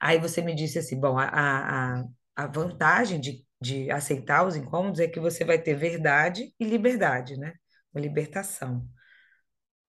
Aí 0.00 0.18
você 0.18 0.42
me 0.42 0.54
disse 0.54 0.78
assim, 0.78 0.98
bom, 0.98 1.18
a, 1.18 1.28
a, 1.28 2.04
a 2.36 2.46
vantagem 2.46 3.20
de, 3.20 3.44
de 3.60 3.90
aceitar 3.90 4.46
os 4.46 4.56
incômodos 4.56 5.00
é 5.00 5.08
que 5.08 5.18
você 5.18 5.44
vai 5.44 5.60
ter 5.60 5.74
verdade 5.74 6.54
e 6.58 6.64
liberdade, 6.64 7.36
né? 7.36 7.54
Uma 7.92 8.00
libertação. 8.00 8.86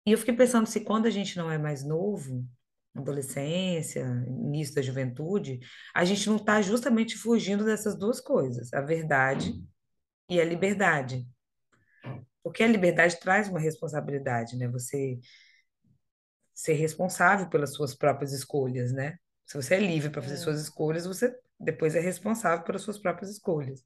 E 0.07 0.13
eu 0.13 0.19
fiquei 0.19 0.35
pensando 0.37 0.67
se 0.67 0.81
quando 0.81 1.07
a 1.07 1.11
gente 1.11 1.37
não 1.37 1.51
é 1.51 1.57
mais 1.57 1.83
novo, 1.85 2.47
adolescência, 2.95 4.05
início 4.29 4.75
da 4.75 4.83
juventude, 4.83 5.59
a 5.95 6.05
gente 6.05 6.29
não 6.29 6.37
está 6.37 6.61
justamente 6.61 7.17
fugindo 7.17 7.65
dessas 7.65 7.99
duas 7.99 8.21
coisas, 8.21 8.73
a 8.73 8.81
verdade 8.81 9.55
e 10.29 10.41
a 10.41 10.45
liberdade. 10.45 11.27
Porque 12.43 12.63
a 12.63 12.69
liberdade 12.69 13.19
traz 13.19 13.49
uma 13.49 13.59
responsabilidade, 13.59 14.57
né? 14.57 14.69
Você 14.69 15.19
ser 16.55 16.75
responsável 16.75 17.49
pelas 17.49 17.75
suas 17.75 17.95
próprias 17.95 18.33
escolhas, 18.33 18.93
né? 18.93 19.19
Se 19.47 19.57
você 19.57 19.75
é 19.77 19.81
livre 19.81 20.11
para 20.11 20.23
fazer 20.23 20.37
suas 20.39 20.61
sim. 20.61 20.63
escolhas, 20.63 21.07
você 21.07 21.35
depois 21.61 21.95
é 21.97 22.01
responsável 22.01 22.65
pelas 22.65 22.83
suas 22.83 22.99
próprias 22.99 23.31
escolhas. 23.31 23.85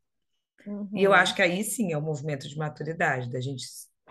E 0.95 1.03
eu 1.03 1.13
acho 1.13 1.35
Uhum. 1.35 1.37
que 1.37 1.43
aí 1.43 1.63
sim 1.65 1.93
é 1.93 1.99
um 1.99 2.03
movimento 2.03 2.49
de 2.49 2.57
maturidade, 2.57 3.31
da 3.31 3.41
gente 3.41 3.65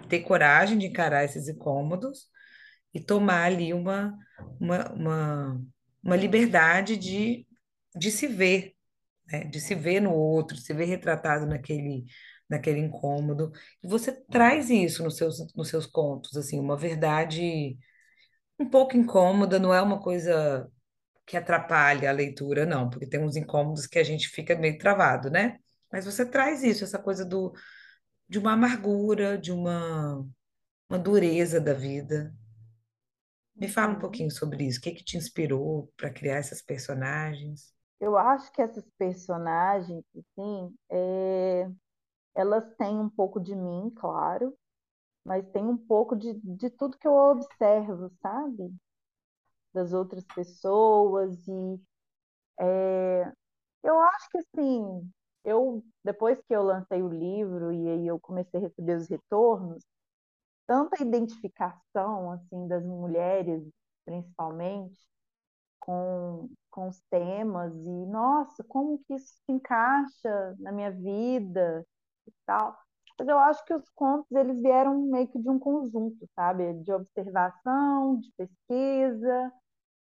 ter 0.09 0.21
coragem 0.21 0.77
de 0.77 0.85
encarar 0.87 1.23
esses 1.25 1.47
incômodos 1.47 2.27
e 2.93 3.01
tomar 3.01 3.45
ali 3.45 3.73
uma, 3.73 4.17
uma, 4.59 4.93
uma, 4.93 5.61
uma 6.03 6.15
liberdade 6.15 6.97
de, 6.97 7.47
de 7.95 8.11
se 8.11 8.27
ver, 8.27 8.75
né? 9.27 9.45
De 9.45 9.59
se 9.61 9.75
ver 9.75 10.01
no 10.01 10.13
outro, 10.13 10.57
se 10.57 10.73
ver 10.73 10.85
retratado 10.85 11.45
naquele, 11.47 12.05
naquele 12.49 12.79
incômodo. 12.79 13.51
E 13.83 13.87
você 13.87 14.11
traz 14.29 14.69
isso 14.69 15.03
nos 15.03 15.17
seus, 15.17 15.53
nos 15.55 15.69
seus 15.69 15.85
contos, 15.87 16.35
assim, 16.37 16.59
uma 16.59 16.77
verdade 16.77 17.77
um 18.59 18.69
pouco 18.69 18.97
incômoda, 18.97 19.59
não 19.59 19.73
é 19.73 19.81
uma 19.81 19.99
coisa 20.01 20.69
que 21.25 21.37
atrapalha 21.37 22.09
a 22.09 22.13
leitura, 22.13 22.65
não, 22.65 22.89
porque 22.89 23.07
tem 23.07 23.21
uns 23.23 23.35
incômodos 23.37 23.87
que 23.87 23.99
a 23.99 24.03
gente 24.03 24.29
fica 24.29 24.55
meio 24.55 24.77
travado, 24.79 25.29
né? 25.31 25.59
Mas 25.91 26.05
você 26.05 26.25
traz 26.25 26.63
isso, 26.63 26.83
essa 26.83 26.99
coisa 26.99 27.25
do, 27.25 27.53
de 28.29 28.39
uma 28.39 28.53
amargura, 28.53 29.37
de 29.37 29.51
uma, 29.51 30.25
uma 30.89 30.99
dureza 30.99 31.61
da 31.61 31.73
vida. 31.73 32.33
Me 33.59 33.67
fala 33.67 33.93
um 33.93 33.99
Uhum. 33.99 33.99
pouquinho 33.99 34.31
sobre 34.31 34.65
isso. 34.65 34.79
O 34.79 34.81
que 34.81 34.91
que 34.93 35.03
te 35.03 35.15
inspirou 35.17 35.91
para 35.95 36.09
criar 36.09 36.37
essas 36.37 36.59
personagens? 36.61 37.71
Eu 37.99 38.17
acho 38.17 38.51
que 38.51 38.61
essas 38.61 38.85
personagens, 38.97 40.03
assim, 40.15 40.75
é, 40.89 41.67
elas 42.35 42.65
têm 42.77 42.99
um 42.99 43.09
pouco 43.09 43.39
de 43.39 43.55
mim, 43.55 43.91
claro, 43.95 44.55
mas 45.27 45.47
tem 45.51 45.63
um 45.65 45.77
pouco 45.77 46.15
de, 46.17 46.33
de 46.43 46.71
tudo 46.71 46.97
que 46.97 47.07
eu 47.07 47.13
observo, 47.13 48.11
sabe? 48.21 48.73
Das 49.73 49.93
outras 49.93 50.25
pessoas. 50.35 51.47
E 51.47 51.79
eu 53.83 53.99
acho 54.01 54.29
que, 54.29 54.37
assim, 54.39 55.11
eu, 55.43 55.83
depois 56.03 56.39
que 56.41 56.53
eu 56.55 56.63
lancei 56.63 57.01
o 57.01 57.09
livro 57.09 57.71
e 57.71 57.87
aí 57.89 58.07
eu 58.07 58.19
comecei 58.19 58.59
a 58.59 58.63
receber 58.63 58.97
os 58.97 59.07
retornos, 59.07 59.83
tanta 60.67 61.03
identificação, 61.03 62.31
assim, 62.33 62.67
das 62.69 62.85
mulheres, 62.85 63.63
principalmente, 64.05 64.99
com, 65.79 66.49
com 66.71 66.87
os 66.89 67.01
temas 67.11 67.73
e, 67.85 68.07
nossa, 68.07 68.63
como 68.65 68.99
que 69.05 69.15
isso 69.15 69.27
se 69.45 69.51
encaixa 69.53 70.55
na 70.59 70.71
minha 70.71 70.91
vida 70.91 71.85
e 72.27 72.31
tal. 72.45 72.77
Mas 73.19 73.27
eu 73.27 73.37
acho 73.39 73.65
que 73.65 73.73
os 73.73 73.89
contos, 73.91 74.31
eles 74.31 74.61
vieram 74.61 75.01
meio 75.03 75.27
que 75.27 75.39
de 75.39 75.49
um 75.49 75.59
conjunto, 75.59 76.27
sabe? 76.35 76.73
De 76.83 76.91
observação, 76.93 78.19
de 78.19 78.31
pesquisa, 78.37 79.51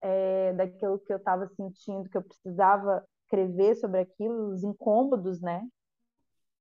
é, 0.01 0.53
daquilo 0.53 0.99
que 0.99 1.13
eu 1.13 1.17
estava 1.17 1.47
sentindo, 1.55 2.09
que 2.09 2.17
eu 2.17 2.23
precisava 2.23 3.05
escrever 3.23 3.75
sobre 3.75 4.01
aquilo, 4.01 4.51
os 4.53 4.63
incômodos, 4.63 5.41
né? 5.41 5.67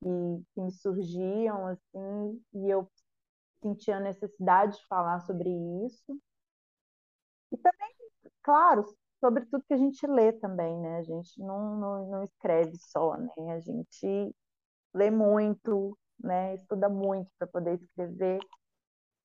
E 0.03 0.43
que 0.55 0.61
me 0.61 0.71
surgiam, 0.73 1.67
assim, 1.67 2.43
e 2.55 2.71
eu 2.71 2.89
sentia 3.63 3.99
a 3.99 4.01
necessidade 4.01 4.79
de 4.79 4.87
falar 4.87 5.21
sobre 5.21 5.51
isso. 5.87 6.21
E 7.53 7.57
também 7.57 7.95
Claro, 8.43 8.85
sobre 9.21 9.47
tudo 9.47 9.65
que 9.67 9.75
a 9.75 9.79
gente 9.79 10.07
lê 10.07 10.33
também, 10.33 10.79
né? 10.81 10.99
A 10.99 11.03
gente 11.03 11.41
não, 11.41 11.77
não, 11.79 12.11
não 12.11 12.25
escreve 12.25 12.77
só, 12.79 13.17
né? 13.19 13.31
A 13.55 13.61
gente 13.61 14.35
lê 14.95 15.11
muito, 15.11 15.99
né? 16.21 16.55
Estuda 16.57 16.89
muito 16.89 17.31
para 17.39 17.47
poder 17.49 17.81
escrever. 17.83 18.39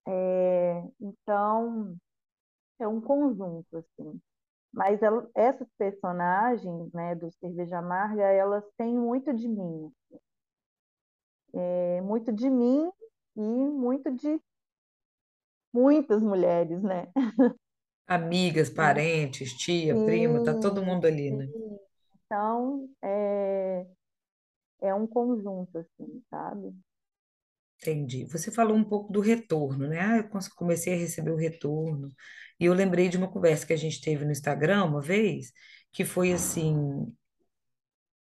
É, 0.07 0.83
então, 1.01 1.97
é 2.79 2.87
um 2.87 3.01
conjunto, 3.01 3.77
assim. 3.77 4.21
Mas 4.73 5.01
ela- 5.03 5.29
essas 5.35 5.67
personagens, 5.77 6.91
né, 6.93 7.15
do 7.15 7.31
Cerveja 7.39 7.79
Amarga, 7.79 8.23
elas 8.23 8.63
têm 8.77 8.95
muito 8.97 9.33
de 9.33 9.47
mim. 9.49 9.91
É, 11.53 12.01
muito 12.01 12.31
de 12.33 12.49
mim 12.49 12.89
e 13.35 13.41
muito 13.41 14.11
de 14.11 14.39
muitas 15.73 16.21
mulheres, 16.21 16.81
né? 16.83 17.07
Amigas, 18.07 18.69
parentes, 18.69 19.53
tia, 19.57 19.95
prima, 19.95 20.41
tá 20.43 20.53
todo 20.53 20.83
Sim, 20.83 20.85
mundo 20.85 21.05
ali, 21.07 21.31
né? 21.31 21.47
sim. 21.51 21.79
Então, 22.25 22.89
é, 23.03 23.85
é 24.81 24.93
um 24.93 25.07
conjunto, 25.07 25.77
assim, 25.77 26.23
sabe? 26.29 26.73
Entendi. 27.81 28.25
Você 28.25 28.51
falou 28.51 28.75
um 28.75 28.83
pouco 28.83 29.11
do 29.11 29.21
retorno, 29.21 29.87
né? 29.87 29.99
Ah, 30.01 30.17
eu 30.17 30.29
comecei 30.55 30.93
a 30.93 30.97
receber 30.97 31.31
o 31.31 31.35
retorno. 31.37 32.09
E 32.59 32.65
eu 32.65 32.73
lembrei 32.73 33.07
de 33.07 33.17
uma 33.17 33.31
conversa 33.31 33.65
que 33.65 33.71
a 33.73 33.77
gente 33.77 34.01
teve 34.01 34.25
no 34.25 34.31
Instagram 34.31 34.83
uma 34.85 35.01
vez, 35.01 35.51
que 35.93 36.03
foi 36.03 36.33
assim, 36.33 36.75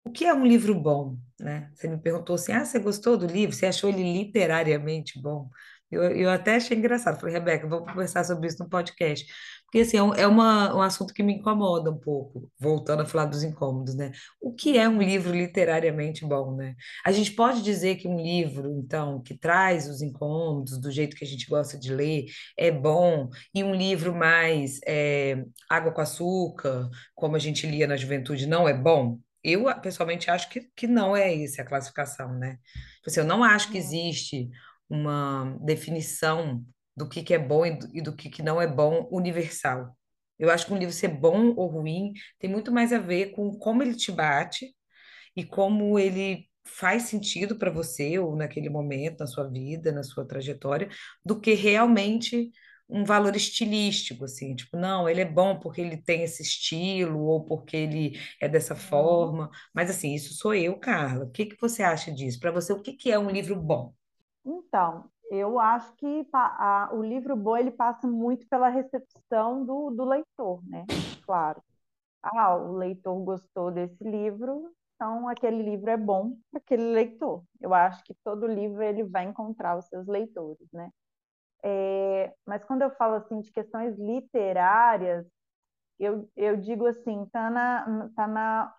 o 0.04 0.10
que 0.10 0.24
é 0.24 0.34
um 0.34 0.46
livro 0.46 0.74
bom, 0.80 1.16
né? 1.38 1.70
Você 1.74 1.88
me 1.88 1.98
perguntou 1.98 2.34
assim, 2.34 2.52
ah, 2.52 2.64
você 2.64 2.78
gostou 2.78 3.16
do 3.16 3.26
livro? 3.26 3.54
Você 3.54 3.66
achou 3.66 3.90
ele 3.90 4.02
literariamente 4.24 5.20
bom? 5.20 5.50
Eu, 5.90 6.02
eu 6.04 6.30
até 6.30 6.56
achei 6.56 6.76
engraçado. 6.76 7.18
Falei, 7.18 7.34
Rebeca, 7.34 7.66
vamos 7.66 7.90
conversar 7.90 8.24
sobre 8.24 8.46
isso 8.46 8.62
no 8.62 8.68
podcast. 8.68 9.26
Porque, 9.64 9.80
assim, 9.80 9.96
é, 9.96 10.02
um, 10.02 10.14
é 10.14 10.26
uma, 10.26 10.74
um 10.74 10.82
assunto 10.82 11.14
que 11.14 11.22
me 11.22 11.34
incomoda 11.34 11.90
um 11.90 11.98
pouco, 11.98 12.50
voltando 12.58 13.02
a 13.02 13.06
falar 13.06 13.26
dos 13.26 13.44
incômodos, 13.44 13.94
né? 13.94 14.10
O 14.40 14.52
que 14.52 14.76
é 14.76 14.88
um 14.88 15.00
livro 15.00 15.32
literariamente 15.32 16.24
bom, 16.26 16.56
né? 16.56 16.74
A 17.04 17.12
gente 17.12 17.32
pode 17.32 17.62
dizer 17.62 17.96
que 17.96 18.08
um 18.08 18.16
livro, 18.16 18.68
então, 18.78 19.22
que 19.22 19.38
traz 19.38 19.88
os 19.88 20.02
incômodos 20.02 20.78
do 20.78 20.90
jeito 20.90 21.16
que 21.16 21.24
a 21.24 21.28
gente 21.28 21.46
gosta 21.46 21.78
de 21.78 21.94
ler, 21.94 22.26
é 22.56 22.70
bom, 22.70 23.28
e 23.54 23.62
um 23.62 23.74
livro 23.74 24.14
mais 24.14 24.80
é, 24.86 25.44
água 25.68 25.92
com 25.92 26.00
açúcar, 26.00 26.88
como 27.14 27.36
a 27.36 27.38
gente 27.38 27.66
lia 27.66 27.86
na 27.86 27.96
juventude, 27.96 28.46
não 28.46 28.68
é 28.68 28.74
bom? 28.74 29.18
Eu, 29.42 29.64
pessoalmente, 29.80 30.30
acho 30.30 30.50
que, 30.50 30.68
que 30.76 30.86
não 30.86 31.16
é 31.16 31.42
essa 31.42 31.62
a 31.62 31.64
classificação, 31.64 32.34
né? 32.38 32.58
Tipo 32.96 33.08
Assim, 33.08 33.20
eu 33.20 33.26
não 33.26 33.42
acho 33.42 33.70
que 33.70 33.78
Hum, 33.78 33.80
existe 33.80 34.50
uma 34.90 35.56
definição 35.62 36.64
do 36.96 37.08
que, 37.08 37.22
que 37.22 37.32
é 37.32 37.38
bom 37.38 37.64
e 37.64 38.02
do, 38.02 38.14
que, 38.14 38.28
que 38.28 38.42
não 38.42 38.60
é 38.60 38.66
bom 38.66 39.08
universal. 39.10 39.96
Eu 40.38 40.50
acho 40.50 40.66
que 40.66 40.72
um 40.72 40.78
livro 40.78 40.92
ser 40.92 41.08
bom 41.08 41.54
ou 41.56 41.68
ruim 41.68 42.12
tem 42.38 42.50
muito 42.50 42.72
mais 42.72 42.92
a 42.92 42.98
ver 42.98 43.30
com 43.32 43.56
como 43.58 43.82
ele 43.82 43.94
te 43.94 44.10
bate 44.10 44.74
e 45.36 45.44
como 45.44 45.98
ele 45.98 46.48
faz 46.64 47.04
sentido 47.04 47.56
para 47.56 47.70
você 47.70 48.18
ou 48.18 48.36
naquele 48.36 48.68
momento, 48.68 49.20
na 49.20 49.26
sua 49.26 49.48
vida, 49.48 49.92
na 49.92 50.02
sua 50.02 50.26
trajetória, 50.26 50.88
do 51.24 51.40
que 51.40 51.54
realmente 51.54 52.50
um 52.88 53.04
valor 53.04 53.36
estilístico, 53.36 54.24
assim, 54.24 54.54
tipo, 54.54 54.76
não, 54.76 55.08
ele 55.08 55.20
é 55.20 55.24
bom 55.24 55.58
porque 55.60 55.80
ele 55.80 55.96
tem 55.96 56.22
esse 56.24 56.42
estilo 56.42 57.20
ou 57.20 57.44
porque 57.44 57.76
ele 57.76 58.18
é 58.40 58.48
dessa 58.48 58.74
hum. 58.74 58.78
forma, 58.78 59.50
mas 59.72 59.90
assim, 59.90 60.14
isso 60.14 60.34
sou 60.34 60.54
eu, 60.54 60.76
Carla. 60.78 61.24
O 61.24 61.30
que 61.30 61.46
que 61.46 61.56
você 61.60 61.82
acha 61.82 62.12
disso? 62.12 62.40
Para 62.40 62.50
você, 62.50 62.72
o 62.72 62.82
que 62.82 62.94
que 62.94 63.12
é 63.12 63.18
um 63.18 63.30
livro 63.30 63.56
bom? 63.56 63.94
Então, 64.44 65.10
eu 65.30 65.58
acho 65.60 65.94
que 65.96 66.26
a- 66.32 66.90
o 66.92 67.02
livro 67.02 67.36
bom 67.36 67.56
ele 67.56 67.70
passa 67.70 68.06
muito 68.06 68.46
pela 68.48 68.68
recepção 68.68 69.64
do, 69.64 69.90
do 69.90 70.04
leitor, 70.04 70.62
né? 70.68 70.88
Claro. 71.22 71.62
Ah, 72.22 72.56
o 72.56 72.76
leitor 72.76 73.18
gostou 73.24 73.70
desse 73.72 74.02
livro, 74.04 74.72
então 74.96 75.28
aquele 75.28 75.62
livro 75.62 75.90
é 75.90 75.96
bom 75.96 76.36
para 76.50 76.60
aquele 76.60 76.84
leitor. 76.92 77.44
Eu 77.60 77.74
acho 77.74 78.04
que 78.04 78.14
todo 78.24 78.46
livro 78.46 78.82
ele 78.82 79.04
vai 79.04 79.24
encontrar 79.26 79.78
os 79.78 79.86
seus 79.88 80.06
leitores, 80.08 80.68
né? 80.72 80.90
É, 81.64 82.34
mas 82.46 82.64
quando 82.64 82.82
eu 82.82 82.90
falo 82.92 83.14
assim 83.16 83.40
de 83.40 83.52
questões 83.52 83.96
literárias, 83.98 85.26
eu, 85.98 86.28
eu 86.36 86.56
digo 86.56 86.86
assim, 86.86 87.26
tá 87.32 87.50
na, 87.50 88.10
tá 88.16 88.26
na, 88.28 88.74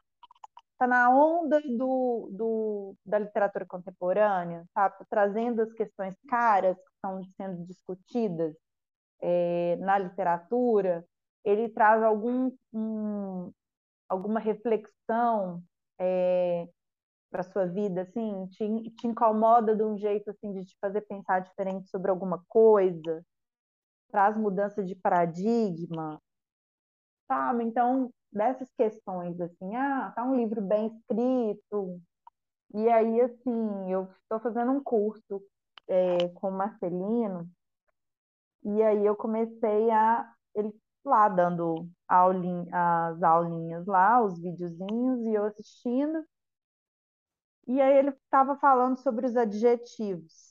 tá 0.81 0.87
na 0.87 1.11
onda 1.11 1.61
do, 1.61 2.27
do, 2.31 2.95
da 3.05 3.19
literatura 3.19 3.67
contemporânea, 3.67 4.65
tá? 4.73 4.89
Trazendo 5.11 5.61
as 5.61 5.71
questões 5.73 6.15
caras 6.27 6.75
que 6.75 6.91
estão 6.95 7.21
sendo 7.37 7.63
discutidas 7.67 8.55
é, 9.21 9.75
na 9.75 9.99
literatura, 9.99 11.05
ele 11.45 11.69
traz 11.69 12.01
algum, 12.01 12.51
um, 12.73 13.51
alguma 14.09 14.39
reflexão 14.39 15.61
é, 15.99 16.67
para 17.29 17.43
sua 17.43 17.67
vida, 17.67 18.01
assim, 18.01 18.47
te, 18.47 18.89
te 18.95 19.05
incomoda 19.05 19.75
de 19.75 19.83
um 19.83 19.95
jeito 19.99 20.31
assim 20.31 20.51
de 20.51 20.65
te 20.65 20.75
fazer 20.81 21.01
pensar 21.01 21.41
diferente 21.41 21.91
sobre 21.91 22.09
alguma 22.09 22.43
coisa, 22.49 23.23
traz 24.09 24.35
mudança 24.35 24.83
de 24.83 24.95
paradigma, 24.95 26.19
sabe? 27.31 27.63
Então, 27.63 28.11
dessas 28.29 28.67
questões 28.77 29.39
assim, 29.39 29.73
ah, 29.77 30.11
tá 30.13 30.21
um 30.23 30.35
livro 30.35 30.61
bem 30.61 30.87
escrito, 30.87 32.01
e 32.73 32.89
aí 32.89 33.21
assim, 33.21 33.91
eu 33.91 34.09
estou 34.23 34.39
fazendo 34.41 34.71
um 34.73 34.83
curso 34.83 35.41
é, 35.87 36.27
com 36.35 36.49
o 36.49 36.51
Marcelino, 36.51 37.49
e 38.63 38.83
aí 38.83 39.05
eu 39.05 39.15
comecei 39.15 39.89
a 39.91 40.29
ele 40.53 40.73
lá 41.05 41.29
dando 41.29 41.89
aulin, 42.07 42.67
as 42.71 43.23
aulinhas 43.23 43.85
lá, 43.87 44.21
os 44.21 44.37
videozinhos, 44.37 45.25
e 45.25 45.33
eu 45.33 45.45
assistindo, 45.45 46.25
e 47.67 47.81
aí 47.81 47.97
ele 47.97 48.09
estava 48.09 48.57
falando 48.57 48.97
sobre 48.97 49.25
os 49.25 49.35
adjetivos. 49.37 50.50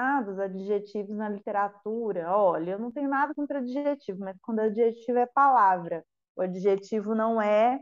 Ah, 0.00 0.20
dos 0.22 0.38
adjetivos 0.38 1.16
na 1.16 1.28
literatura. 1.28 2.30
Olha, 2.36 2.72
eu 2.72 2.78
não 2.78 2.92
tenho 2.92 3.08
nada 3.08 3.34
contra 3.34 3.58
adjetivo, 3.58 4.20
mas 4.20 4.36
quando 4.42 4.60
adjetivo 4.60 5.18
é 5.18 5.26
palavra, 5.26 6.04
o 6.36 6.42
adjetivo 6.42 7.14
não 7.16 7.40
é, 7.42 7.80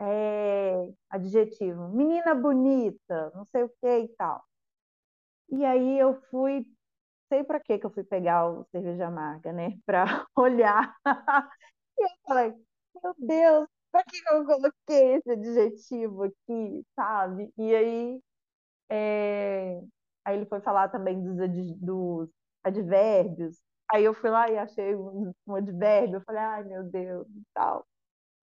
é 0.00 0.88
adjetivo. 1.10 1.88
Menina 1.90 2.34
bonita, 2.34 3.30
não 3.34 3.44
sei 3.46 3.62
o 3.64 3.68
que 3.80 3.86
e 3.88 4.08
tal. 4.16 4.44
E 5.50 5.64
aí 5.64 5.98
eu 5.98 6.14
fui, 6.30 6.66
sei 7.28 7.44
para 7.44 7.60
que 7.60 7.78
que 7.78 7.86
eu 7.86 7.90
fui 7.92 8.04
pegar 8.04 8.48
o 8.50 8.64
cerveja 8.72 9.08
amarga, 9.08 9.52
né? 9.52 9.78
Para 9.86 10.26
olhar. 10.36 10.96
E 11.98 12.02
eu 12.04 12.08
falei, 12.26 12.54
meu 13.02 13.14
Deus, 13.18 13.68
para 13.90 14.04
que 14.04 14.16
eu 14.30 14.44
coloquei 14.46 15.14
esse 15.16 15.30
adjetivo 15.32 16.24
aqui, 16.24 16.84
sabe? 16.96 17.52
E 17.58 17.74
aí 17.74 18.20
É, 18.90 19.80
Aí 20.24 20.36
ele 20.36 20.46
foi 20.46 20.60
falar 20.60 20.88
também 20.88 21.22
dos, 21.22 21.38
ad- 21.40 21.74
dos 21.80 22.30
advérbios. 22.64 23.58
Aí 23.92 24.04
eu 24.04 24.14
fui 24.14 24.30
lá 24.30 24.50
e 24.50 24.58
achei 24.58 24.94
um, 24.96 25.32
um 25.46 25.54
advérbio. 25.56 26.16
Eu 26.16 26.22
falei, 26.22 26.40
ai 26.42 26.64
meu 26.64 26.84
Deus, 26.84 27.26
e 27.28 27.42
tal. 27.54 27.86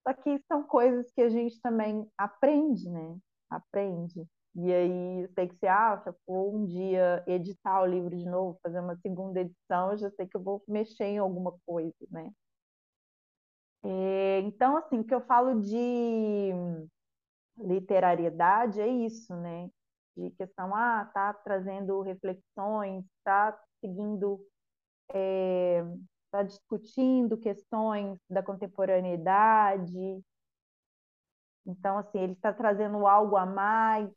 Só 0.06 0.14
que 0.14 0.38
são 0.48 0.62
coisas 0.64 1.10
que 1.12 1.20
a 1.22 1.28
gente 1.30 1.60
também 1.60 2.06
aprende, 2.18 2.88
né? 2.90 3.18
Aprende. 3.50 4.26
E 4.56 4.72
aí, 4.72 5.28
sei 5.34 5.48
que 5.48 5.56
você 5.56 5.66
acha, 5.68 6.12
for 6.26 6.54
um 6.54 6.66
dia 6.66 7.22
editar 7.26 7.82
o 7.82 7.86
livro 7.86 8.16
de 8.16 8.24
novo, 8.26 8.58
fazer 8.62 8.80
uma 8.80 8.96
segunda 8.96 9.40
edição, 9.40 9.92
eu 9.92 9.98
já 9.98 10.10
sei 10.10 10.26
que 10.26 10.36
eu 10.36 10.42
vou 10.42 10.62
mexer 10.68 11.04
em 11.04 11.18
alguma 11.18 11.54
coisa, 11.66 11.94
né? 12.10 12.30
É, 13.82 14.40
então, 14.40 14.76
assim, 14.76 14.98
o 15.00 15.04
que 15.04 15.14
eu 15.14 15.20
falo 15.22 15.60
de 15.62 16.52
literariedade 17.58 18.80
é 18.80 18.88
isso, 18.88 19.34
né? 19.36 19.70
De 20.16 20.30
questão, 20.32 20.74
ah, 20.74 21.04
tá 21.14 21.32
trazendo 21.34 22.00
reflexões, 22.02 23.04
tá 23.24 23.58
seguindo, 23.80 24.40
tá 26.30 26.42
discutindo 26.42 27.36
questões 27.38 28.18
da 28.28 28.42
contemporaneidade. 28.42 30.22
Então, 31.66 31.98
assim, 31.98 32.18
ele 32.18 32.32
está 32.32 32.52
trazendo 32.52 33.06
algo 33.06 33.36
a 33.36 33.46
mais, 33.46 34.10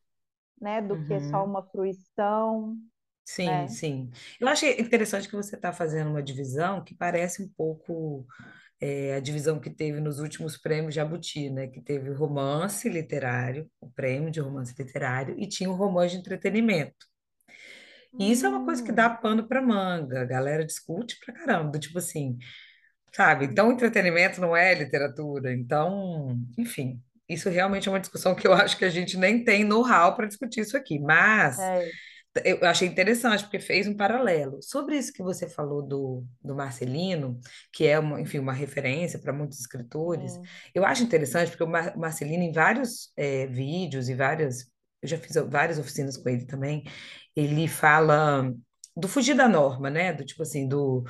né, 0.61 0.81
do 0.81 0.97
que 0.97 1.19
só 1.21 1.45
Uhum. 1.45 1.45
uma 1.45 1.63
fruição, 1.63 2.77
Sim, 3.25 3.67
né? 3.67 3.69
sim. 3.69 4.11
Eu 4.39 4.47
achei 4.49 4.77
interessante 4.79 5.29
que 5.29 5.35
você 5.35 5.55
está 5.55 5.71
fazendo 5.71 6.09
uma 6.09 6.21
divisão 6.21 6.83
que 6.83 6.93
parece 6.93 7.41
um 7.41 7.47
pouco 7.49 8.27
é, 8.83 9.15
a 9.15 9.19
divisão 9.21 9.59
que 9.61 9.69
teve 9.69 10.01
nos 10.01 10.19
últimos 10.19 10.57
prêmios 10.57 10.93
Jabuti, 10.93 11.49
né? 11.49 11.67
Que 11.67 11.81
teve 11.81 12.09
o 12.09 12.15
romance 12.17 12.89
literário, 12.89 13.69
o 13.79 13.89
prêmio 13.89 14.29
de 14.29 14.41
romance 14.41 14.75
literário, 14.77 15.35
e 15.39 15.47
tinha 15.47 15.69
o 15.69 15.75
romance 15.75 16.13
de 16.15 16.19
entretenimento. 16.19 17.07
E 18.19 18.31
isso 18.31 18.45
é 18.45 18.49
uma 18.49 18.63
coisa 18.65 18.83
que 18.83 18.91
dá 18.91 19.09
Hum, 19.09 19.09
pano 19.09 19.47
para 19.47 19.61
manga, 19.61 20.21
a 20.21 20.25
galera 20.25 20.65
discute 20.65 21.17
pra 21.23 21.33
caramba, 21.33 21.71
do 21.71 21.79
tipo 21.79 21.97
assim, 21.97 22.37
sabe? 23.13 23.45
Então, 23.45 23.71
entretenimento 23.71 24.41
não 24.41 24.55
é 24.55 24.73
literatura, 24.75 25.53
então, 25.53 26.37
enfim. 26.57 27.01
Isso 27.29 27.49
realmente 27.49 27.87
é 27.89 27.91
uma 27.91 27.99
discussão 27.99 28.35
que 28.35 28.47
eu 28.47 28.53
acho 28.53 28.77
que 28.77 28.85
a 28.85 28.89
gente 28.89 29.17
nem 29.17 29.43
tem 29.43 29.63
know-how 29.63 30.15
para 30.15 30.27
discutir 30.27 30.61
isso 30.61 30.77
aqui, 30.77 30.99
mas 30.99 31.57
é, 31.57 31.93
eu 32.43 32.65
achei 32.67 32.87
interessante, 32.87 33.43
porque 33.43 33.59
fez 33.59 33.87
um 33.87 33.95
paralelo. 33.95 34.61
Sobre 34.61 34.97
isso 34.97 35.13
que 35.13 35.21
você 35.21 35.47
falou 35.47 35.81
do, 35.81 36.25
do 36.41 36.55
Marcelino, 36.55 37.39
que 37.71 37.85
é, 37.85 37.99
uma, 37.99 38.19
enfim, 38.19 38.39
uma 38.39 38.53
referência 38.53 39.19
para 39.19 39.33
muitos 39.33 39.59
escritores, 39.59 40.33
sim. 40.33 40.41
eu 40.73 40.85
acho 40.85 41.03
interessante, 41.03 41.49
porque 41.49 41.63
o 41.63 41.67
Mar- 41.67 41.95
Marcelino, 41.97 42.43
em 42.43 42.51
vários 42.51 43.11
eh, 43.17 43.47
vídeos 43.47 44.09
e 44.09 44.15
várias. 44.15 44.71
Eu 45.01 45.09
já 45.09 45.17
fiz 45.17 45.35
várias 45.49 45.77
oficinas 45.77 46.17
com 46.17 46.29
ele 46.29 46.45
também. 46.45 46.83
Ele 47.35 47.67
fala 47.67 48.53
do 48.95 49.07
fugir 49.07 49.35
da 49.35 49.47
norma, 49.49 49.89
né? 49.89 50.13
Do 50.13 50.25
tipo 50.25 50.43
assim, 50.43 50.67
do, 50.67 51.03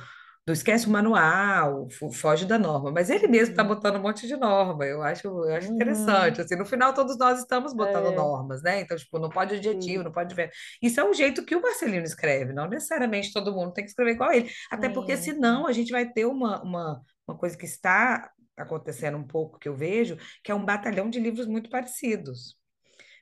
do 0.46 0.52
esquece 0.52 0.86
o 0.86 0.90
manual, 0.90 1.88
foge 2.12 2.44
da 2.44 2.58
norma. 2.58 2.90
Mas 2.92 3.08
ele 3.10 3.26
mesmo 3.28 3.52
está 3.52 3.62
Uhum, 3.62 3.64
botando 3.64 3.96
um 3.96 4.02
monte 4.02 4.26
de 4.26 4.36
norma. 4.36 4.84
Eu 4.86 5.02
acho, 5.02 5.26
eu 5.26 5.54
acho 5.56 5.72
interessante. 5.72 6.40
uhum, 6.40 6.42
Assim, 6.42 6.56
no 6.56 6.66
final, 6.66 6.92
todos 6.94 7.16
nós 7.18 7.38
estamos 7.40 7.74
botando 7.74 8.12
é, 8.12 8.14
normas, 8.14 8.62
né? 8.62 8.80
Então, 8.80 8.96
tipo, 8.96 9.18
não 9.18 9.32
pode 9.32 9.54
adjetivo, 9.54 10.02
sim, 10.02 10.04
não 10.04 10.12
pode 10.12 10.34
ver. 10.34 10.50
Isso 10.82 11.00
é 11.00 11.04
o 11.04 11.14
jeito 11.14 11.44
que 11.44 11.56
o 11.56 11.62
Marcelino 11.62 12.04
escreve, 12.04 12.52
não 12.52 12.68
necessariamente 12.68 13.32
todo 13.32 13.52
mundo 13.54 13.72
tem 13.72 13.84
que 13.84 13.90
escrever 13.90 14.12
igual 14.12 14.32
ele. 14.32 14.50
Até 14.70 14.88
porque, 14.88 15.16
sim, 15.16 15.16
senão, 15.16 15.66
a 15.66 15.72
gente 15.72 15.90
vai 15.92 16.10
ter 16.12 16.26
uma, 16.26 16.62
uma, 16.62 17.00
uma 17.26 17.36
coisa 17.38 17.56
que 17.56 17.64
está 17.64 18.30
acontecendo 18.56 19.16
um 19.18 19.26
pouco, 19.26 19.58
que 19.58 19.68
eu 19.68 19.74
vejo, 19.74 20.16
que 20.42 20.52
é 20.52 20.54
um 20.54 20.64
batalhão 20.64 21.08
de 21.10 21.18
livros 21.20 21.46
muito 21.46 21.70
parecidos. 21.70 22.56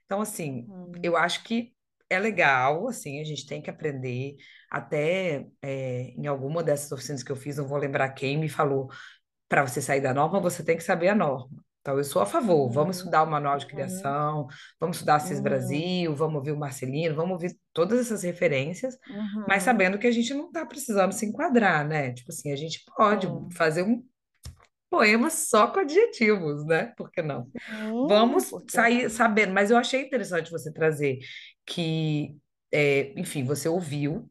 Então, 0.07 0.21
assim, 0.21 0.73
eu 1.03 1.17
acho 1.17 1.43
que 1.45 1.75
é 2.13 2.19
legal, 2.19 2.89
assim, 2.89 3.21
a 3.21 3.25
gente 3.25 3.47
tem 3.47 3.63
que 3.63 3.71
aprender. 3.71 4.37
Até 4.71 5.47
é, 5.63 6.15
em 6.17 6.27
alguma 6.27 6.63
dessas 6.63 6.93
oficinas 6.93 7.23
que 7.23 7.33
eu 7.33 7.37
fiz, 7.37 7.57
não 7.59 7.67
vou 7.67 7.79
lembrar 7.79 8.11
quem 8.11 8.39
me 8.39 8.49
falou, 8.49 8.89
para 9.49 9.67
você 9.67 9.81
sair 9.83 10.01
da 10.01 10.15
norma, 10.15 10.41
você 10.41 10.65
tem 10.65 10.77
que 10.77 10.83
saber 10.85 11.09
a 11.09 11.15
norma. 11.15 11.51
Então, 11.81 11.99
eu 11.99 12.05
sou 12.05 12.23
a 12.23 12.27
favor. 12.27 12.71
Vamos 12.71 12.97
Uhum, 12.97 12.99
estudar 12.99 13.23
o 13.25 13.31
manual 13.31 13.59
de 13.59 13.67
uhum, 13.67 13.67
criação, 13.67 14.47
vamos 14.81 14.97
estudar 14.99 15.17
Assis 15.17 15.41
uhum, 15.41 15.41
Brasil, 15.41 16.15
vamos 16.15 16.37
ouvir 16.37 16.53
o 16.53 16.59
Marcelino, 16.59 17.15
vamos 17.17 17.33
ouvir 17.33 17.59
todas 17.73 18.01
essas 18.01 18.23
referências, 18.23 18.97
mas 19.47 19.63
uhum. 19.63 19.65
sabendo 19.65 19.99
que 19.99 20.07
a 20.07 20.11
gente 20.13 20.33
não 20.35 20.47
está 20.47 20.65
precisando 20.65 21.13
se 21.13 21.27
enquadrar, 21.27 21.87
né? 21.87 22.13
Tipo 22.15 22.31
assim, 22.31 22.53
a 22.53 22.57
gente 22.57 22.85
pode 22.97 23.27
Sim, 23.27 23.49
fazer 23.55 23.83
um 23.83 24.05
poema 24.91 25.31
só 25.31 25.69
com 25.69 25.81
adjetivos, 25.81 26.65
né? 26.67 26.93
Por 26.97 27.11
que 27.11 27.23
não? 27.23 27.51
Vamos 28.03 28.55
sair 28.69 29.11
sabendo, 29.11 29.53
mas 29.53 29.71
eu 29.71 29.77
achei 29.79 30.03
interessante 30.03 30.51
você 30.51 30.73
trazer 30.73 31.19
que, 31.67 32.39
é, 32.73 33.13
enfim, 33.21 33.45
você 33.45 33.69
ouviu 33.69 34.31